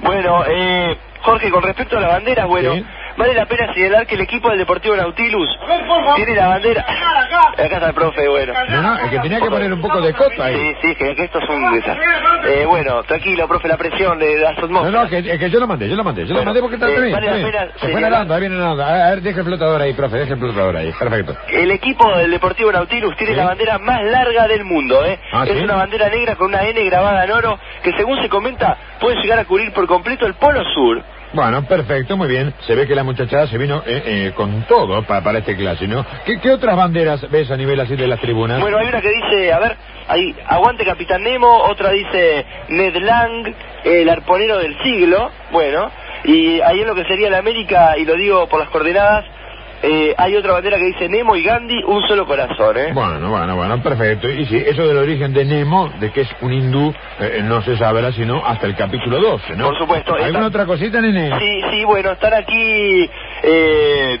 [0.00, 2.74] Bueno, eh, Jorge, con respecto a la bandera, bueno.
[3.16, 5.48] Vale la pena señalar que el equipo del Deportivo Nautilus
[6.16, 6.84] tiene la bandera...
[7.52, 8.52] Acá está el profe, bueno.
[8.68, 10.54] No, no, el que tenía que poner un poco de coto ahí.
[10.56, 12.04] Sí, sí, que, que esto es un desastre.
[12.62, 15.02] Eh, bueno, tranquilo, profe, la presión de las No, atmósferas.
[15.04, 16.76] no, que, es que yo lo mandé, yo lo mandé, yo lo Bueno, mandé porque
[16.76, 17.12] está eh, bien.
[17.12, 18.84] vale la pena Se fue nadando, ahí viene nadando.
[18.84, 20.92] A ver, deje el flotador ahí, profe, deje el flotador ahí.
[20.98, 21.36] Perfecto.
[21.48, 23.38] El equipo del Deportivo Nautilus tiene Sí.
[23.38, 25.18] la bandera más larga del mundo, ¿eh?
[25.32, 25.64] Ah, es ¿sí?
[25.64, 29.38] una bandera negra con una N grabada en oro que según se comenta puede llegar
[29.38, 31.02] a cubrir por completo el polo sur.
[31.34, 32.52] Bueno, perfecto, muy bien.
[32.66, 35.86] Se ve que la muchachada se vino eh, eh, con todo pa- para este clase,
[35.88, 36.04] ¿no?
[36.26, 38.60] ¿Qué, ¿Qué otras banderas ves a nivel así de las tribunas?
[38.60, 39.76] Bueno, hay una que dice, a ver,
[40.08, 45.90] hay Aguante Capitán Nemo, otra dice Ned Lang, el arponero del siglo, bueno,
[46.24, 49.24] y ahí en lo que sería la América, y lo digo por las coordenadas,
[49.82, 52.90] eh, hay otra bandera que dice Nemo y Gandhi, un solo corazón, ¿eh?
[52.92, 54.28] Bueno, bueno, bueno, perfecto.
[54.28, 57.76] Y sí, eso del origen de Nemo, de que es un hindú, eh, no se
[57.76, 59.66] sabrá sino hasta el capítulo 12, ¿no?
[59.66, 60.12] Por supuesto.
[60.14, 61.36] ¿Alguna Esta- otra cosita, nene?
[61.38, 63.10] Sí, sí, bueno, están aquí
[63.42, 64.18] eh,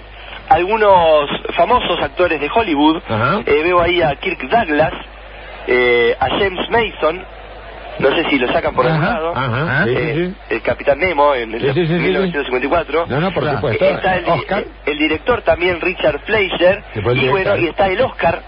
[0.48, 3.00] algunos famosos actores de Hollywood.
[3.46, 4.92] Eh, veo ahí a Kirk Douglas,
[5.66, 7.24] eh, a James Mason.
[7.98, 9.32] No sé si lo sacan por algún lado.
[9.36, 10.54] ajá, Eh, sí, sí.
[10.54, 12.00] El Capitán Nemo en el Sí, sí, sí, sí, sí.
[12.00, 13.06] 1954.
[13.06, 13.84] No, no, por supuesto.
[13.84, 14.64] Está el, Oscar.
[14.86, 16.82] el director también, Richard Fleischer.
[16.94, 18.42] Y bueno, y está el Oscar,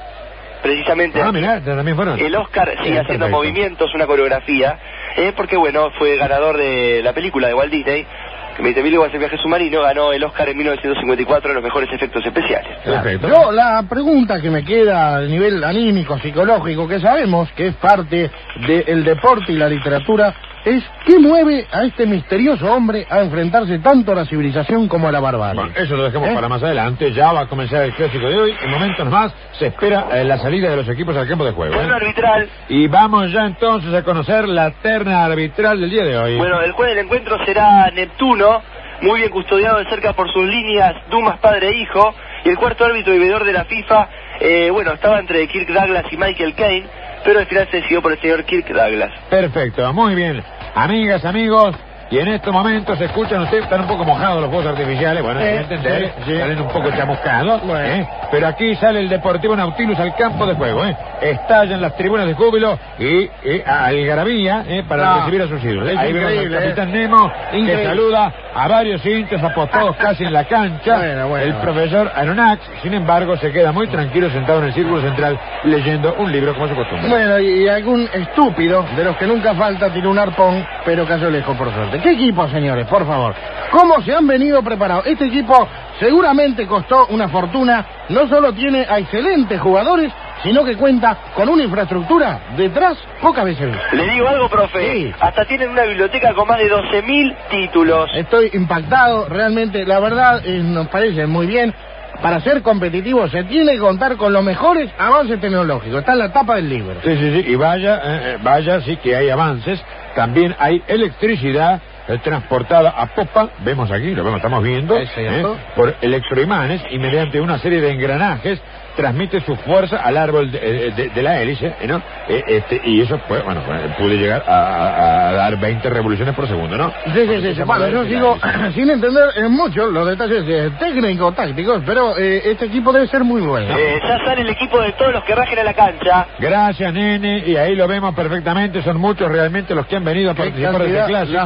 [0.62, 1.20] precisamente.
[1.22, 2.18] Ah, mirá, también fueron.
[2.18, 4.78] El Oscar sigue haciendo movimientos, una coreografía,
[5.16, 8.06] eh, porque bueno, fue ganador de la película de Walt Disney,
[8.54, 12.24] que 20.000 leguas el viaje submarino, ganó el Oscar en 1954 en los mejores efectos
[12.24, 12.78] especiales.
[12.84, 13.28] Perfecto.
[13.28, 18.30] Yo, la pregunta que me queda a nivel anímico, psicológico, que sabemos que es parte
[18.66, 24.12] del deporte y la literatura, es ¿qué mueve a este misterioso hombre a enfrentarse tanto
[24.12, 25.60] a la civilización como a la barbarie?
[25.60, 26.34] Bueno, eso lo dejamos ¿Eh?
[26.34, 27.12] para más adelante.
[27.12, 28.54] Ya va a comenzar el clásico de hoy.
[28.62, 31.74] En momentos más se espera eh, la salida de los equipos al campo de juego.
[31.74, 31.76] ¿eh?
[31.76, 36.36] Bueno, arbitral, Y vamos ya entonces a conocer la terna arbitral del día de hoy.
[36.38, 38.62] bueno, el juez del encuentro será Neptuno,
[39.02, 42.84] muy bien custodiado de cerca por sus líneas Dumas padre e hijo, y el cuarto
[42.84, 44.08] árbitro y veedor de la FIFA,
[44.40, 46.86] eh, bueno, estaba entre Kirk Douglas y Michael Caine,
[47.24, 49.10] pero al final se decidió por el señor Kirk Douglas.
[49.30, 50.42] Perfecto, muy bien.
[50.74, 51.74] Amigas, amigos,
[52.10, 55.40] y en estos momentos se escuchan ustedes, están un poco mojados los fuegos artificiales, bueno,
[55.40, 56.38] que entender, sí, sí.
[56.38, 57.86] salen un poco chamuscados, Bueno.
[57.86, 58.08] ¿eh?
[58.30, 60.96] pero aquí sale el Deportivo Nautilus al campo de juego, ¿eh?
[61.22, 63.06] estallan las tribunas de júbilo y,
[63.48, 64.84] y algarabía ¿eh?
[64.88, 65.18] para No.
[65.20, 65.88] recibir a sus ídolos.
[65.90, 66.92] Es Ahí vemos al capitán ¿eh?
[67.08, 70.96] Nemo que saluda a varios hinchas apostados casi en la cancha.
[70.96, 75.00] Bueno, bueno, el profesor Aronax, sin embargo, se queda muy tranquilo sentado en el círculo
[75.00, 77.08] central leyendo un libro como su costumbre.
[77.08, 81.30] Bueno, y, y algún estúpido de los que nunca falta tiró un arpón, pero cayó
[81.30, 81.93] lejos por suerte.
[82.02, 82.86] ¿Qué equipo, señores?
[82.86, 83.34] Por favor.
[83.70, 85.06] ¿Cómo se han venido preparados?
[85.06, 91.16] Este equipo seguramente costó una fortuna, no solo tiene a excelentes jugadores, sino que cuenta
[91.34, 93.74] con una infraestructura detrás pocas veces.
[93.92, 94.92] Le digo algo, profe.
[94.92, 95.14] Sí.
[95.20, 98.10] Hasta tienen una biblioteca con más de 12.000 títulos.
[98.14, 101.74] Estoy impactado, realmente, la verdad, eh, nos parece muy bien.
[102.22, 106.00] Para ser competitivo se tiene que contar con los mejores avances tecnológicos.
[106.00, 106.96] Está en la tapa del libro.
[107.02, 109.80] Sí, sí, sí, y vaya, eh, eh, vaya, sí que hay avances.
[110.14, 115.58] También hay electricidad eh, transportada a popa, vemos aquí, lo vemos, estamos viendo, Es cierto.
[115.76, 118.60] por electroimanes y mediante una serie de engranajes
[118.96, 122.00] transmite su fuerza al árbol de, eh, de- de la hélice, ¿eh, ¿no?
[122.28, 126.32] Eh, este, y eso, pues, bueno, eh, puede llegar a, a- a dar 20 revoluciones
[126.34, 126.92] por segundo, ¿no?
[127.06, 127.54] Sí, sí, sí.
[127.56, 127.62] sí.
[127.64, 128.38] Bueno, yo sigo
[128.74, 133.40] sin entender eh, mucho los detalles eh, técnico-tácticos, pero eh, este equipo debe ser muy
[133.42, 133.76] bueno.
[133.76, 136.28] Eh, ya sale el equipo de todos los que rajen a la cancha.
[136.38, 140.34] Gracias, nene, y ahí lo vemos perfectamente, son muchos realmente los que han venido a
[140.34, 141.38] participar de las clásico.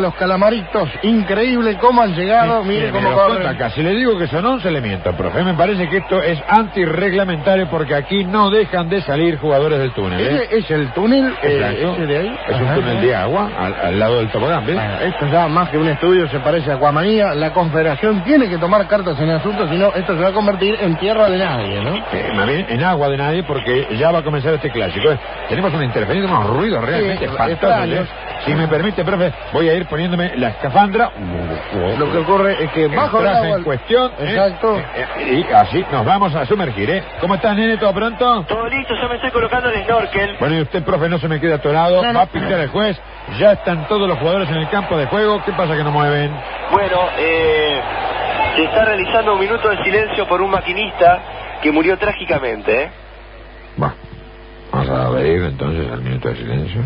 [0.00, 3.46] Los calamaritos, increíble cómo han llegado, mire Mire, cómo corren.
[3.46, 3.70] acá.
[3.70, 7.94] Si le digo que son 11 elementos, profe, me parece que esto es antirreglamentario porque
[7.94, 10.20] aquí no dejan de salir jugadores del túnel.
[10.20, 10.48] ¿eh?
[10.50, 12.38] Ese es el túnel, eh, ese de ahí.
[12.48, 14.74] Es un túnel de agua al, al lado del tobogán, ¿ves?
[14.74, 17.34] Bueno, esto ya más que un estudio se parece a Acuamanía.
[17.34, 20.32] La Confederación tiene que tomar cartas en el asunto, si no, esto se va a
[20.32, 21.96] convertir en tierra de nadie, ¿no?
[21.96, 25.10] Eh, más bien en agua de nadie porque ya va a comenzar este clásico.
[25.10, 25.18] ¿eh?
[25.48, 27.26] Tenemos una interferencia, unos ruidos realmente
[28.04, 28.10] Sí.
[28.46, 31.10] Si me permite, profe, voy a ir poniéndome la escafandra.
[31.98, 33.56] Lo que ocurre es que bajo el agua...
[33.56, 34.12] en cuestión.
[34.18, 34.30] ¿eh?
[34.30, 34.78] Exacto.
[34.78, 34.84] Eh,
[35.18, 37.04] eh, y así nos vamos a sumergir, ¿eh?
[37.20, 37.76] ¿Cómo estás, nene?
[37.76, 38.44] ¿Todo pronto?
[38.48, 40.36] Todo listo, yo me estoy colocando el snorkel.
[40.38, 42.02] Bueno, y usted, profe, no se me queda atorado.
[42.02, 42.18] No, no.
[42.18, 42.98] Va a pintar el juez.
[43.38, 45.42] Ya están todos los jugadores en el campo de juego.
[45.44, 46.30] ¿Qué pasa que no mueven?
[46.70, 47.80] Bueno, eh,
[48.56, 51.20] se está realizando un minuto de silencio por un maquinista
[51.62, 52.90] que murió trágicamente, ¿eh?
[53.76, 53.94] Bueno,
[54.70, 56.82] vamos a ver entonces al minuto de silencio.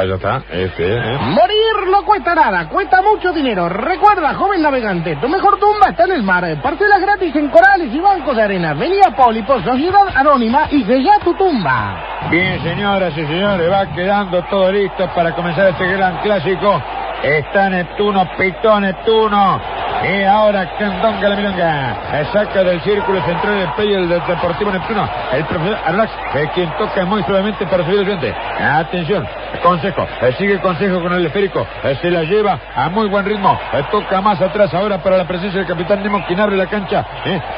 [0.00, 0.54] Está, ya está.
[0.54, 1.18] Este, ¿eh?
[1.18, 3.68] Morir no cuesta nada, cuesta mucho dinero.
[3.68, 6.44] Recuerda, joven navegante, tu mejor tumba está en el mar.
[6.62, 8.74] Parcelas gratis en corales y bancos de arena.
[8.74, 12.28] Vení a Pólipo, Sociedad Anónima y sella tu tumba.
[12.30, 16.82] Bien, señoras y señores, va quedando todo listo para comenzar este gran clásico.
[17.22, 19.60] Está Neptuno, pitó Neptuno.
[20.02, 21.96] Y ahora Candonga la Milonga.
[22.32, 25.08] Saca del círculo central el player del Deportivo Neptuno.
[25.32, 28.34] El profesor Arlax, eh, quien toca muy suavemente para subir el frente.
[28.60, 29.26] Atención,
[29.62, 30.06] consejo.
[30.22, 31.66] eh, sigue consejo con el esférico.
[31.84, 33.58] eh, se la lleva a muy buen ritmo.
[33.74, 37.04] eh, toca más atrás ahora para la presencia del capitán Nemo, quien abre la cancha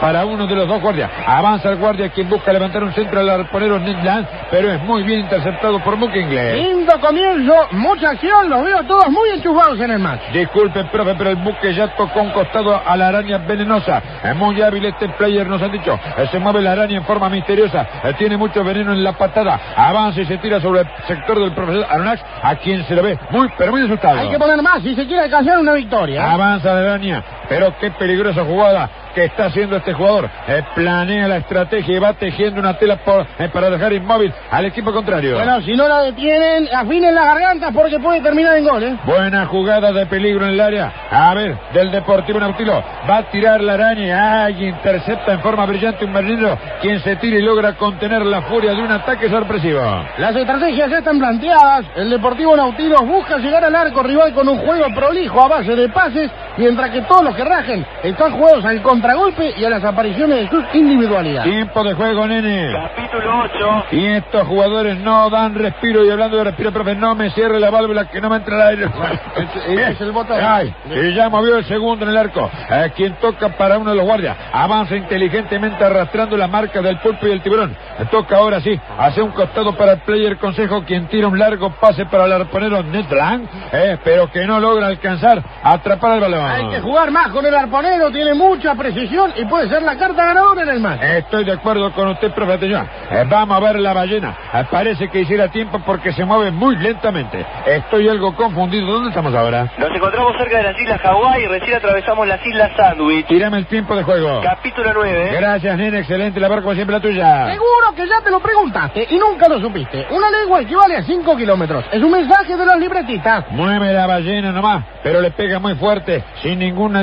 [0.01, 1.11] para uno de los dos guardias.
[1.27, 5.21] Avanza el guardia, quien busca levantar un centro al arponero Nidland, pero es muy bien
[5.21, 6.55] interceptado por Muck Inglés.
[6.57, 10.23] Lindo comienzo, mucha acción, los veo todos muy enchufados en el match.
[10.33, 14.03] Disculpe, profe, pero el buque ya tocó un costado a la araña venenosa.
[14.25, 15.99] Es muy hábil este player, nos han dicho.
[16.16, 17.87] Eh, Se mueve la araña en forma misteriosa.
[18.05, 19.59] Eh, Tiene mucho veneno en la patada.
[19.77, 23.18] Avanza y se tira sobre el sector del profesor Aronax, a quien se lo ve
[23.31, 24.18] muy, pero muy asustado.
[24.18, 26.31] Hay que poner más si se quiere alcanzar una victoria.
[26.33, 30.31] Avanza la araña, pero qué peligrosa jugada que está haciendo este jugador.
[30.49, 34.65] Eh, planea la estrategia y va tejiendo una tela por- eh, para dejar inmóvil al
[34.65, 35.35] equipo contrario.
[35.35, 38.97] Bueno, si no la detienen, afinen la garganta porque puede terminar en gol, ¿eh?
[39.05, 40.91] Buena jugada de peligro en el área.
[41.11, 42.83] A ver, del Deportivo Nautilo.
[43.09, 44.45] Va a tirar la araña.
[44.45, 46.59] Ay, intercepta en forma brillante un marinero.
[46.81, 49.81] Quien se tira y logra contener la furia de un ataque sorpresivo.
[50.19, 51.85] Las estrategias ya están planteadas.
[51.97, 55.89] El Deportivo Nautilus busca llegar al arco rival con un juego prolijo a base de
[55.91, 60.38] pases, mientras que todos los que rajen están jugados al contragolpe y a las apariciones
[60.38, 61.51] de sus individualidades.
[61.51, 62.73] Tiempo de juego, nene.
[62.73, 63.85] Capítulo 8.
[63.92, 66.05] Y estos jugadores no dan respiro.
[66.05, 68.62] Y hablando de respiro, profe, no me cierre la válvula que no me entra el
[68.62, 68.90] aire.
[69.68, 70.38] ese es el botón.
[70.42, 72.51] Ay, y ya movió el segundo en el arco.
[72.71, 74.37] Eh, quien toca para uno de los guardias.
[74.53, 77.77] Avanza inteligentemente arrastrando la marca del pulpo y del tiburón.
[78.11, 78.79] Toca ahora sí.
[78.99, 80.83] Hace un costado para el player consejo.
[80.85, 83.49] Quien tira un largo pase para el arponero Netland.
[83.73, 86.51] Eh, pero que no logra alcanzar a atrapar el balón.
[86.51, 90.25] Hay que jugar más con el arponero, tiene mucha precisión y puede ser la carta
[90.25, 91.01] ganadora en el match.
[91.03, 92.89] Estoy de acuerdo con usted, profe atención.
[93.11, 94.35] Eh, vamos a ver la ballena.
[94.55, 97.45] Eh, parece que hiciera tiempo porque se mueve muy lentamente.
[97.67, 98.87] Estoy algo confundido.
[98.87, 99.71] ¿Dónde estamos ahora?
[99.79, 103.27] Nos encontramos cerca de las Islas Hawái y recién atravesamos las Islas Sandwich.
[103.27, 104.41] Tírame el tiempo de juego.
[104.43, 105.31] Capítulo 9.
[105.35, 105.99] Gracias, nene.
[106.01, 107.53] Excelente labor como siempre la tuya.
[107.53, 110.07] Seguro que ya te lo preguntaste y nunca lo supiste.
[110.11, 111.85] Una legua equivale a 5 kilómetros.
[111.93, 113.45] Es un mensaje de los libretistas.
[113.51, 117.03] Mueve la ballena nomás, pero le pega muy fuerte, sin ninguna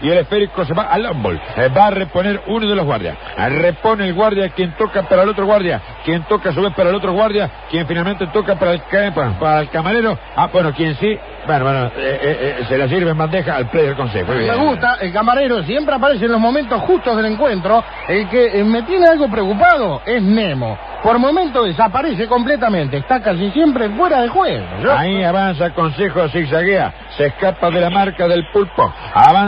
[0.00, 1.40] y el esférico se va al árbol.
[1.56, 3.16] Eh, va a reponer uno de los guardias.
[3.36, 6.72] Eh, repone el guardia, quien toca para el otro guardia, quien toca a su vez
[6.74, 8.82] para el otro guardia, quien finalmente toca para el,
[9.14, 10.18] para, para el camarero.
[10.36, 13.96] Ah, bueno, quien sí, bueno, bueno, eh, se la sirve en bandeja al play del
[13.96, 14.32] consejo.
[14.32, 17.82] Me gusta, el camarero siempre aparece en los momentos justos del encuentro.
[18.08, 20.78] El que me tiene algo preocupado es Nemo.
[21.02, 24.64] por momento desaparece completamente, está casi siempre fuera de juego.
[24.96, 29.41] Ahí avanza, consejo, zigzaguea, se escapa de la marca del pulpo, avanza,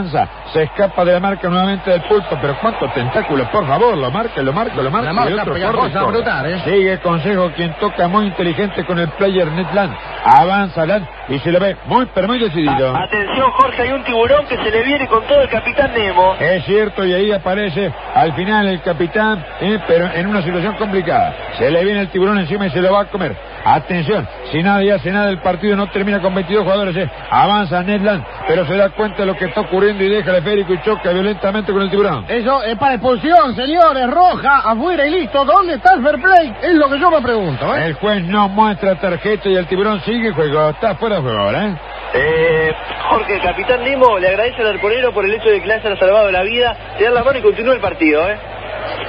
[0.53, 4.41] se escapa de la marca nuevamente del pulpo, pero cuántos tentáculos, por favor, lo marca,
[4.41, 5.07] lo marca, lo marca.
[5.07, 6.11] La marca y otro pegajosa, corre y corre.
[6.11, 6.61] brutal, ¿eh?
[6.63, 11.59] Sigue consejo, quien toca muy inteligente con el player Netland, avanza Land y se lo
[11.59, 12.95] ve muy, pero muy decidido.
[12.95, 16.35] Atención, Jorge, hay un tiburón que se le viene con todo el capitán Nemo.
[16.39, 21.35] Es cierto, y ahí aparece al final el capitán, eh, pero en una situación complicada.
[21.57, 23.35] Se le viene el tiburón encima y se lo va a comer.
[23.65, 26.95] Atención, si nadie hace nada, el partido no termina con 22 jugadores.
[26.97, 27.09] eh.
[27.31, 30.73] Avanza Nedland, pero se da cuenta de lo que está ocurriendo y deja el esférico
[30.73, 32.25] y choca violentamente con el tiburón.
[32.29, 35.43] Eso es para expulsión, señores, roja, afuera y listo.
[35.43, 36.53] ¿Dónde está el fair play?
[36.61, 37.85] Es lo que yo me pregunto, ¿eh?
[37.87, 40.69] El juez no muestra tarjeta y el tiburón sigue juego.
[40.69, 41.75] Está fuera de juego ahora, ¿eh?
[42.13, 42.71] Eh,
[43.09, 45.95] Jorge, el capitán Nemo le agradece al arponero por el hecho de que le haya
[45.97, 48.37] salvado la vida, le da la mano y continúa el partido, ¿eh?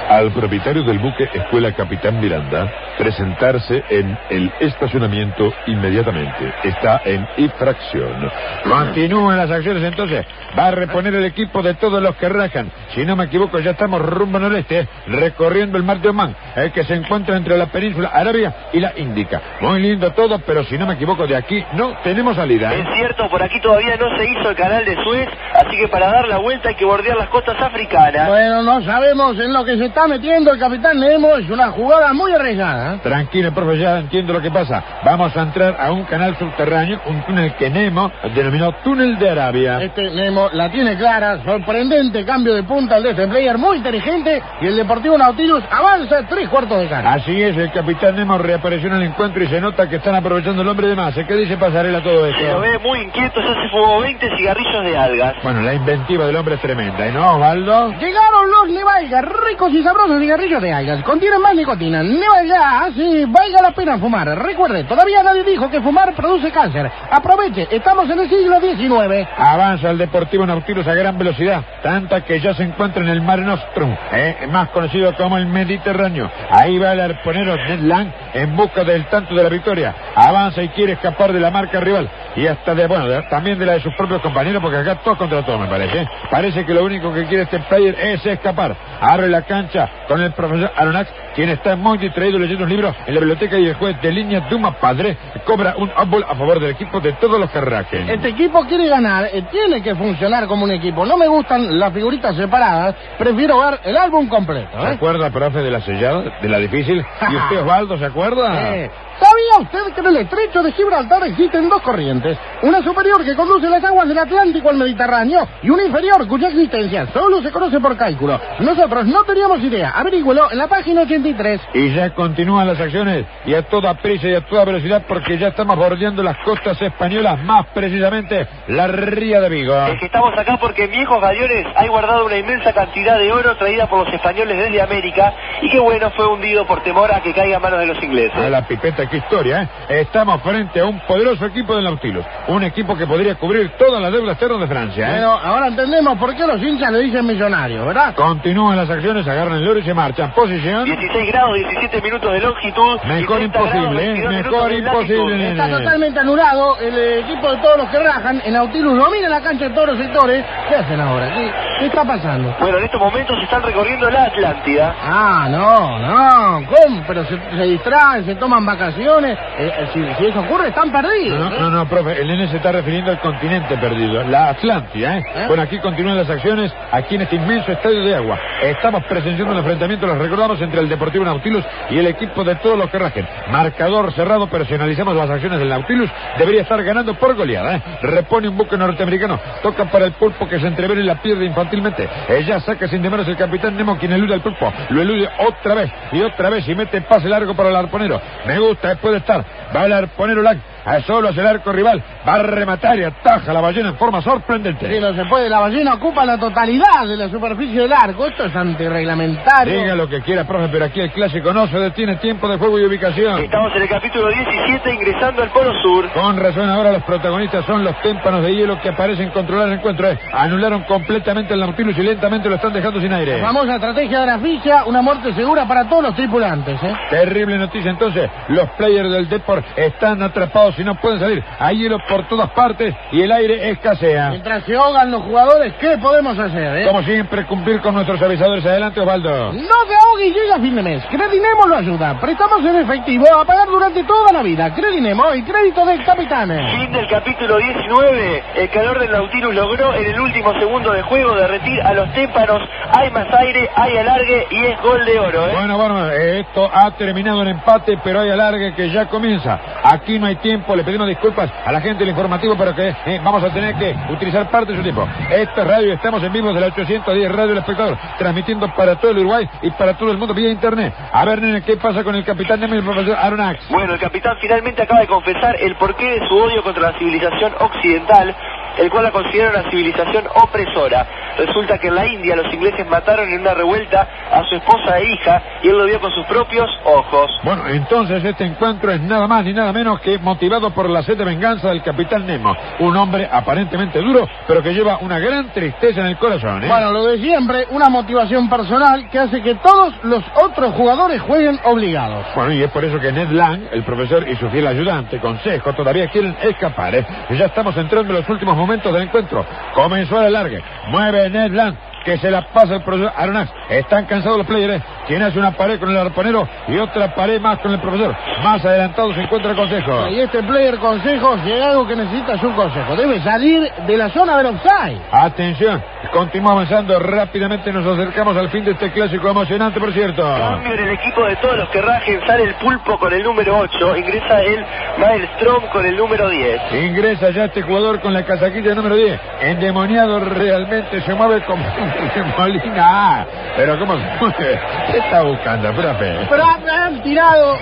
[0.09, 6.53] Al propietario del buque Escuela Capitán Miranda presentarse en el estacionamiento inmediatamente.
[6.63, 8.31] Está en infracción.
[8.63, 10.25] Continúan las acciones entonces.
[10.57, 12.71] Va a reponer el equipo de todos los que rajan.
[12.95, 16.71] Si no me equivoco, ya estamos rumbo noreste, eh, recorriendo el mar de Omán, el
[16.71, 19.41] que se encuentra entre la península Arabia y la Índica.
[19.61, 22.73] Muy lindo todo, pero si no me equivoco, de aquí no tenemos salida.
[22.73, 22.79] ¿eh?
[22.81, 26.07] Es cierto, por aquí todavía no se hizo el canal de Suez, así que para
[26.07, 28.29] dar la vuelta hay que bordear las costas africanas.
[28.29, 31.37] Bueno, no sabemos en lo que se está metiendo el capitán Nemo.
[31.37, 32.95] Es una jugada muy arriesgada.
[32.95, 32.99] ¿eh?
[33.01, 34.83] Tranquilo, profe, ya entiendo lo que pasa.
[35.03, 39.81] Vamos a entrar a un canal subterráneo, un túnel que Nemo denominó Túnel de Arabia.
[39.81, 44.39] Este Nemo la tiene clara, sorprendente cambio de punta el de este player, muy inteligente,
[44.61, 47.13] y el Deportivo Nautilus avanza tres cuartos de cancha.
[47.13, 50.61] Así es, el capitán Nemo reapareció en el encuentro y se nota que están aprovechando
[50.61, 51.15] el hombre de más.
[51.15, 52.59] ¿Qué dice Pasarela todo Se lo esto?
[52.59, 55.35] ve muy inquieto, ya se fumó 20 cigarrillos de algas.
[55.41, 57.93] Bueno, la inventiva del hombre es tremenda, ¿y no, Osvaldo?
[57.93, 61.01] Llegaron los Nevaigas, ricos y sabrosos cigarrillos de algas.
[61.03, 62.03] Contienen más nicotina.
[62.03, 64.27] Nevaiga, sí, valga la pena fumar.
[64.27, 66.91] Recuerde, todavía nadie dijo que fumar produce cáncer.
[67.09, 69.27] Aproveche, estamos en el siglo XIX.
[69.37, 73.39] Avanza el Deportivo Nautilus a gran velocidad, tanta que ya se encuentra en el Mar
[73.39, 76.29] Nostrum, eh, más conocido como el Mediterráneo.
[76.49, 79.95] Ahí va el arponero Ned Land en busca del tanto de la victoria.
[80.15, 83.73] Avanza y quiere escapar de la marca rival y hasta de, bueno, también de la
[83.73, 86.05] de sus propios compañeros, porque acá todo contra todo, me parece.
[86.29, 88.75] Parece que lo único que quiere este player es escapar.
[88.99, 89.76] Abre la cancha
[90.07, 93.67] con el profesor Aronax, quien está muy distraído leyendo un libro en la biblioteca y
[93.67, 97.39] el juez de línea Duma Padre cobra un árbol a favor del equipo de todos
[97.39, 98.09] los que raquen.
[98.09, 101.05] Este equipo quiere ganar, eh, tiene que funcionar como un equipo.
[101.05, 104.79] No me gustan las figuritas separadas, prefiero ver el álbum completo.
[104.81, 104.93] ¿Se ¿eh?
[104.93, 106.97] acuerda, profe, de la sellada, de la difícil?
[107.31, 108.75] ¿Y usted, Osvaldo, se acuerda?
[108.75, 112.37] Eh, ¿Sabía usted que en el estrecho de Gibraltar existen dos corrientes?
[112.61, 117.07] Una superior que conduce las aguas del Atlántico al Mediterráneo y una inferior cuya existencia
[117.07, 118.39] solo se conoce por cálculo.
[118.59, 119.91] Nosotros no teníamos idea.
[119.95, 121.61] Averígüelo en la página 83.
[121.73, 125.47] Y ya continúan las acciones y a toda prisa y a toda velocidad porque ya
[125.47, 129.75] estamos bordeando las costas españolas, más precisamente la ría de Vigo.
[129.87, 133.55] Es que estamos acá porque en viejos gallones hay guardado una inmensa cantidad de oro
[133.57, 137.33] traída por los españoles desde América y que bueno, fue hundido por temor a que
[137.33, 138.37] caiga en manos de los ingleses.
[138.37, 139.69] A la pipeta, qué historia, ¿eh?
[140.01, 142.25] Estamos frente a un poderoso equipo del Nautilus.
[142.47, 145.11] Un equipo que podría cubrir todas las deudas externas de Francia, ¿eh?
[145.11, 148.15] Bueno, ahora entendemos por qué los hinchas le dicen millonario, ¿verdad?
[148.15, 150.31] Continúan las acciones, agarran el oro y se marchan.
[150.31, 150.85] Posición.
[150.85, 152.99] 16 grados, 17 minutos de longitud.
[153.05, 154.07] Mejor 30 grados, imposible, ¿eh?
[154.07, 155.51] 22 Mejor imposible.
[155.51, 158.41] Está totalmente anulado el eh, equipo de todos los que rajan.
[158.45, 160.43] En Nautilus domina la cancha de todos los sectores.
[160.67, 161.33] ¿Qué hacen ahora?
[161.33, 162.55] ¿Qué, qué está pasando?
[162.59, 164.95] Bueno, en estos momentos están recorriendo la Atlántida.
[165.01, 167.03] Ah, no, no, ¿cómo?
[167.07, 168.96] Pero se, se distraen, se toman vacaciones.
[168.99, 171.39] Eh, eh, si, si eso ocurre, están perdidos.
[171.39, 171.59] No, ¿eh?
[171.59, 175.23] no, no, profe, el nene se está refiriendo al continente perdido, la Atlántida, ¿eh?
[175.47, 178.39] Bueno, aquí continúan las acciones, aquí en este inmenso estadio de agua.
[178.63, 182.77] Estamos presenciando un enfrentamiento, los recordamos, entre el Deportivo Nautilus y el equipo de todos
[182.77, 183.27] los que rajen.
[183.51, 187.81] Marcador cerrado, pero si analizamos las acciones del Nautilus, debería estar ganando por goleada, ¿eh?
[188.01, 192.09] Repone un buque norteamericano, toca para el pulpo que se entrevera y la pierde infantilmente.
[192.29, 194.73] Ella saca sin demoras el capitán Nemo, quien elude al pulpo.
[194.89, 198.19] Lo elude otra vez y otra vez y mete pase largo para el arponero.
[198.47, 199.43] Me gusta, puede estar.
[199.75, 202.01] Va el arponero Lang, a solo hacia el arco rival.
[202.27, 204.87] Va a rematar y ataja a la ballena en forma sorprendente.
[204.89, 205.49] Sí, no se puede.
[205.49, 208.25] La ballena ocupa la totalidad de la superficie del arco.
[208.27, 209.81] Esto es antirreglamentario.
[209.81, 212.15] Diga lo que quiera, profe, pero aquí el clásico no se detiene.
[212.17, 213.43] Tiempo de juego y ubicación.
[213.43, 216.09] Estamos en el capítulo 17 ingresando al Polo Sur.
[216.13, 220.09] Con razón ahora los protagonistas son los témpanos de hielo que parecen controlar el encuentro.
[220.09, 220.17] eh.
[220.33, 223.41] Anularon completamente el Nautilus y lentamente lo están dejando sin aire.
[223.41, 226.47] Famosa estrategia de la ficha, una muerte segura para todos los tripulantes.
[226.47, 226.95] antes, ¿eh?
[227.09, 231.43] Terrible noticia entonces, los players del Deport están atrapados y no pueden salir.
[231.59, 234.29] Hay hielo por todas partes y el aire escasea.
[234.29, 236.87] Mientras se ahogan los jugadores, ¿qué podemos hacer, eh?
[236.87, 238.65] Como siempre, cumplir con nuestros avisadores.
[238.65, 239.53] Adelante, Osvaldo.
[239.53, 241.03] No se ahogue y llega a fin de mes.
[241.09, 242.19] Credinemo lo ayuda.
[242.19, 244.73] Prestamos en efectivo a pagar durante toda la vida.
[244.73, 246.49] Credinemo y crédito del capitán.
[246.49, 248.43] Fin del capítulo 19.
[248.55, 252.61] El calor del Nautilus logró en el último segundo de juego derretir a los témpanos.
[252.97, 255.53] Hay más aire, hay alargue y es gol de oro, ¿eh?
[255.53, 259.59] Bueno, bueno, eh, esto ha terminado en empate, pero hay alargue que ya comienza.
[259.83, 263.21] Aquí no hay tiempo, le pedimos disculpas a la gente del informativo, pero que eh,
[263.23, 265.07] vamos a tener que utilizar parte de su tiempo.
[265.29, 269.11] Esta es radio, estamos en vivo de la 810 Radio El Espectador, transmitiendo para todo
[269.11, 270.93] el Uruguay y para todo el mundo vía internet.
[271.11, 273.69] A ver, nene, ¿qué pasa con el capitán y el profesor Aronax?
[273.69, 277.53] Bueno, el capitán finalmente acaba de confesar el porqué de su odio contra la civilización
[277.59, 278.35] occidental,
[278.77, 281.07] el cual la considera una civilización opresora.
[281.37, 285.13] Resulta que en la India los ingleses mataron en una revuelta a su esposa e
[285.13, 287.29] hija y él lo vio con sus propios ojos.
[287.43, 291.17] Bueno, entonces este encuentro es nada más ni nada menos que motivado por la sed
[291.17, 296.01] de venganza del capitán Nemo, un hombre aparentemente duro, pero que lleva una gran tristeza
[296.01, 296.63] en el corazón.
[296.63, 296.67] ¿eh?
[296.67, 301.59] Bueno, lo de siempre, una motivación personal que hace que todos los otros jugadores jueguen
[301.63, 302.25] obligados.
[302.35, 305.73] Bueno, y es por eso que Ned Lang, el profesor y su fiel ayudante, consejo,
[305.73, 306.95] todavía quieren escapar.
[306.95, 307.05] ¿eh?
[307.31, 309.45] Ya estamos entrando en los últimos momentos del encuentro.
[309.73, 310.61] Comenzó el alargue.
[310.89, 313.51] Mueve Ned Land, que se la pasa el profesor Aronax.
[313.69, 314.75] Están cansados los players.
[314.75, 314.83] ¿eh?
[315.07, 318.15] Quien hace una pared con el arponero y otra pared más con el profesor.
[318.41, 320.07] Más adelantado se encuentra el consejo.
[320.07, 322.95] Y este player consejo, si hay algo que necesita es un consejo.
[322.95, 325.01] Debe salir de la zona del offside.
[325.11, 325.83] Atención,
[326.13, 327.73] continúa avanzando rápidamente.
[327.73, 330.23] Nos acercamos al fin de este clásico emocionante, por cierto.
[330.23, 333.59] Cambio en el equipo de todos los que rajen, sale el pulpo con el número
[333.59, 334.65] 8, ingresa el
[334.97, 336.61] Maelstrom con el número 10.
[336.85, 339.19] Ingresa ya este jugador con la casaquilla número 10.
[339.41, 341.65] Endemoniado realmente se mueve como
[342.37, 343.25] Molina.
[343.55, 343.95] Pero ¿cómo?
[344.37, 346.27] ¿Qué está buscando, profe?
[346.29, 347.57] Pero me han tirado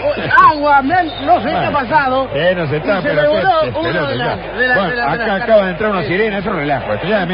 [0.52, 2.30] agua, me han- no sé qué ha pasado.
[2.34, 3.22] Eh, no se está, pero
[4.76, 6.94] Bueno, acá acaba de entrar una sirena, eso es relajo.
[6.94, 7.26] Esto ya,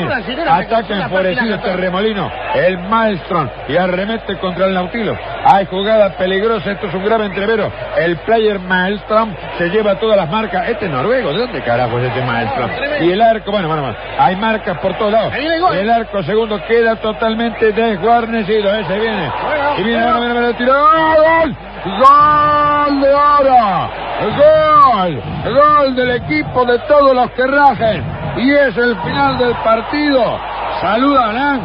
[0.54, 5.18] Ataca enfurecido este remolino, el Maelstrom, y arremete contra el Nautilus.
[5.46, 7.72] Hay jugada peligrosa, esto es un grave entrevero.
[7.98, 10.70] El player Maelstrom se lleva todas las marcas.
[10.70, 12.70] Este es noruego, ¿de dónde carajo es este Maelstrom?
[12.76, 13.06] tremendo.
[13.06, 15.34] Y el arco, bueno, bueno, bueno, hay marcas por todos lados.
[15.74, 19.32] El arco segundo queda totalmente desguarnecido, ese viene.
[19.44, 20.18] Bueno, y viene, bueno.
[20.18, 21.56] bueno, bueno, tiró, ¡gol!
[21.84, 23.90] ¡Gol de oro!
[24.38, 25.22] ¡Gol!
[25.54, 28.04] ¡Gol del equipo de todos los que rajen!
[28.38, 30.40] Y es el final del partido.
[30.82, 31.62] Saluda a Lang,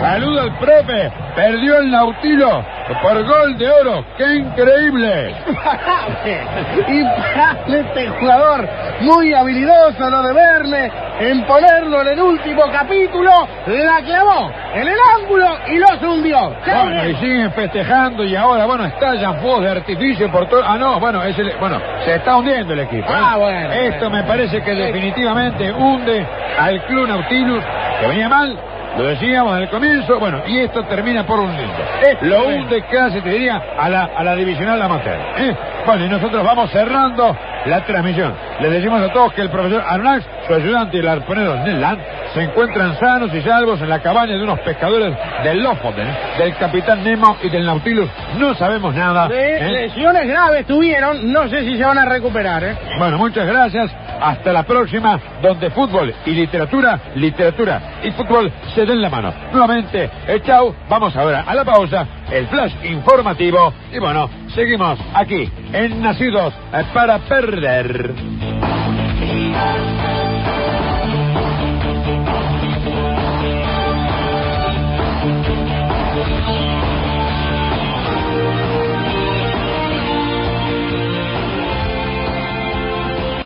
[0.00, 1.12] saluda al profe.
[1.36, 2.64] Perdió el Nautilo
[3.02, 4.04] por gol de oro.
[4.18, 5.34] ¡Qué increíble!
[6.88, 8.68] Imparable este jugador,
[9.00, 10.90] muy habilidoso lo de Verne,
[11.20, 13.30] en ponerlo en el último capítulo,
[13.66, 16.54] la clavó en el ángulo y los hundió.
[16.64, 20.62] Bueno, y siguen festejando y ahora, bueno, estallan fuegos de artificio por todo.
[20.66, 23.08] Ah, no, bueno, es el- bueno, se está hundiendo el equipo.
[23.10, 23.16] ¿eh?
[23.16, 24.16] Ah, bueno, Esto bueno.
[24.16, 26.26] me parece que definitivamente hunde
[26.58, 27.64] al Club Nautilus,
[28.00, 28.58] que venía mal.
[29.00, 31.72] Lo decíamos al comienzo, bueno, y esto termina por hundirlo.
[32.20, 35.18] Lo hunde casi, te diría, a la, a la divisional amateur.
[35.38, 35.56] ¿eh?
[35.86, 37.34] Bueno, y nosotros vamos cerrando
[37.64, 38.34] la transmisión.
[38.60, 42.00] Les decimos a todos que el profesor Arnax, su ayudante y el arponero Ned Land
[42.34, 47.04] se encuentran sanos y salvos en la cabaña de unos pescadores del Lofoten, del capitán
[47.04, 48.08] Nemo y del Nautilus.
[48.36, 49.28] No sabemos nada.
[49.28, 49.70] De ¿eh?
[49.70, 52.76] lesiones graves tuvieron, no sé si se van a recuperar, ¿eh?
[52.98, 53.92] Bueno, muchas gracias.
[54.20, 59.32] Hasta la próxima, donde fútbol y literatura, literatura y fútbol se den la mano.
[59.52, 60.74] Nuevamente, eh, chau.
[60.88, 63.72] Vamos ahora a la pausa, el flash informativo.
[63.92, 68.14] Y bueno, seguimos aquí en Nacidos eh, para Perder.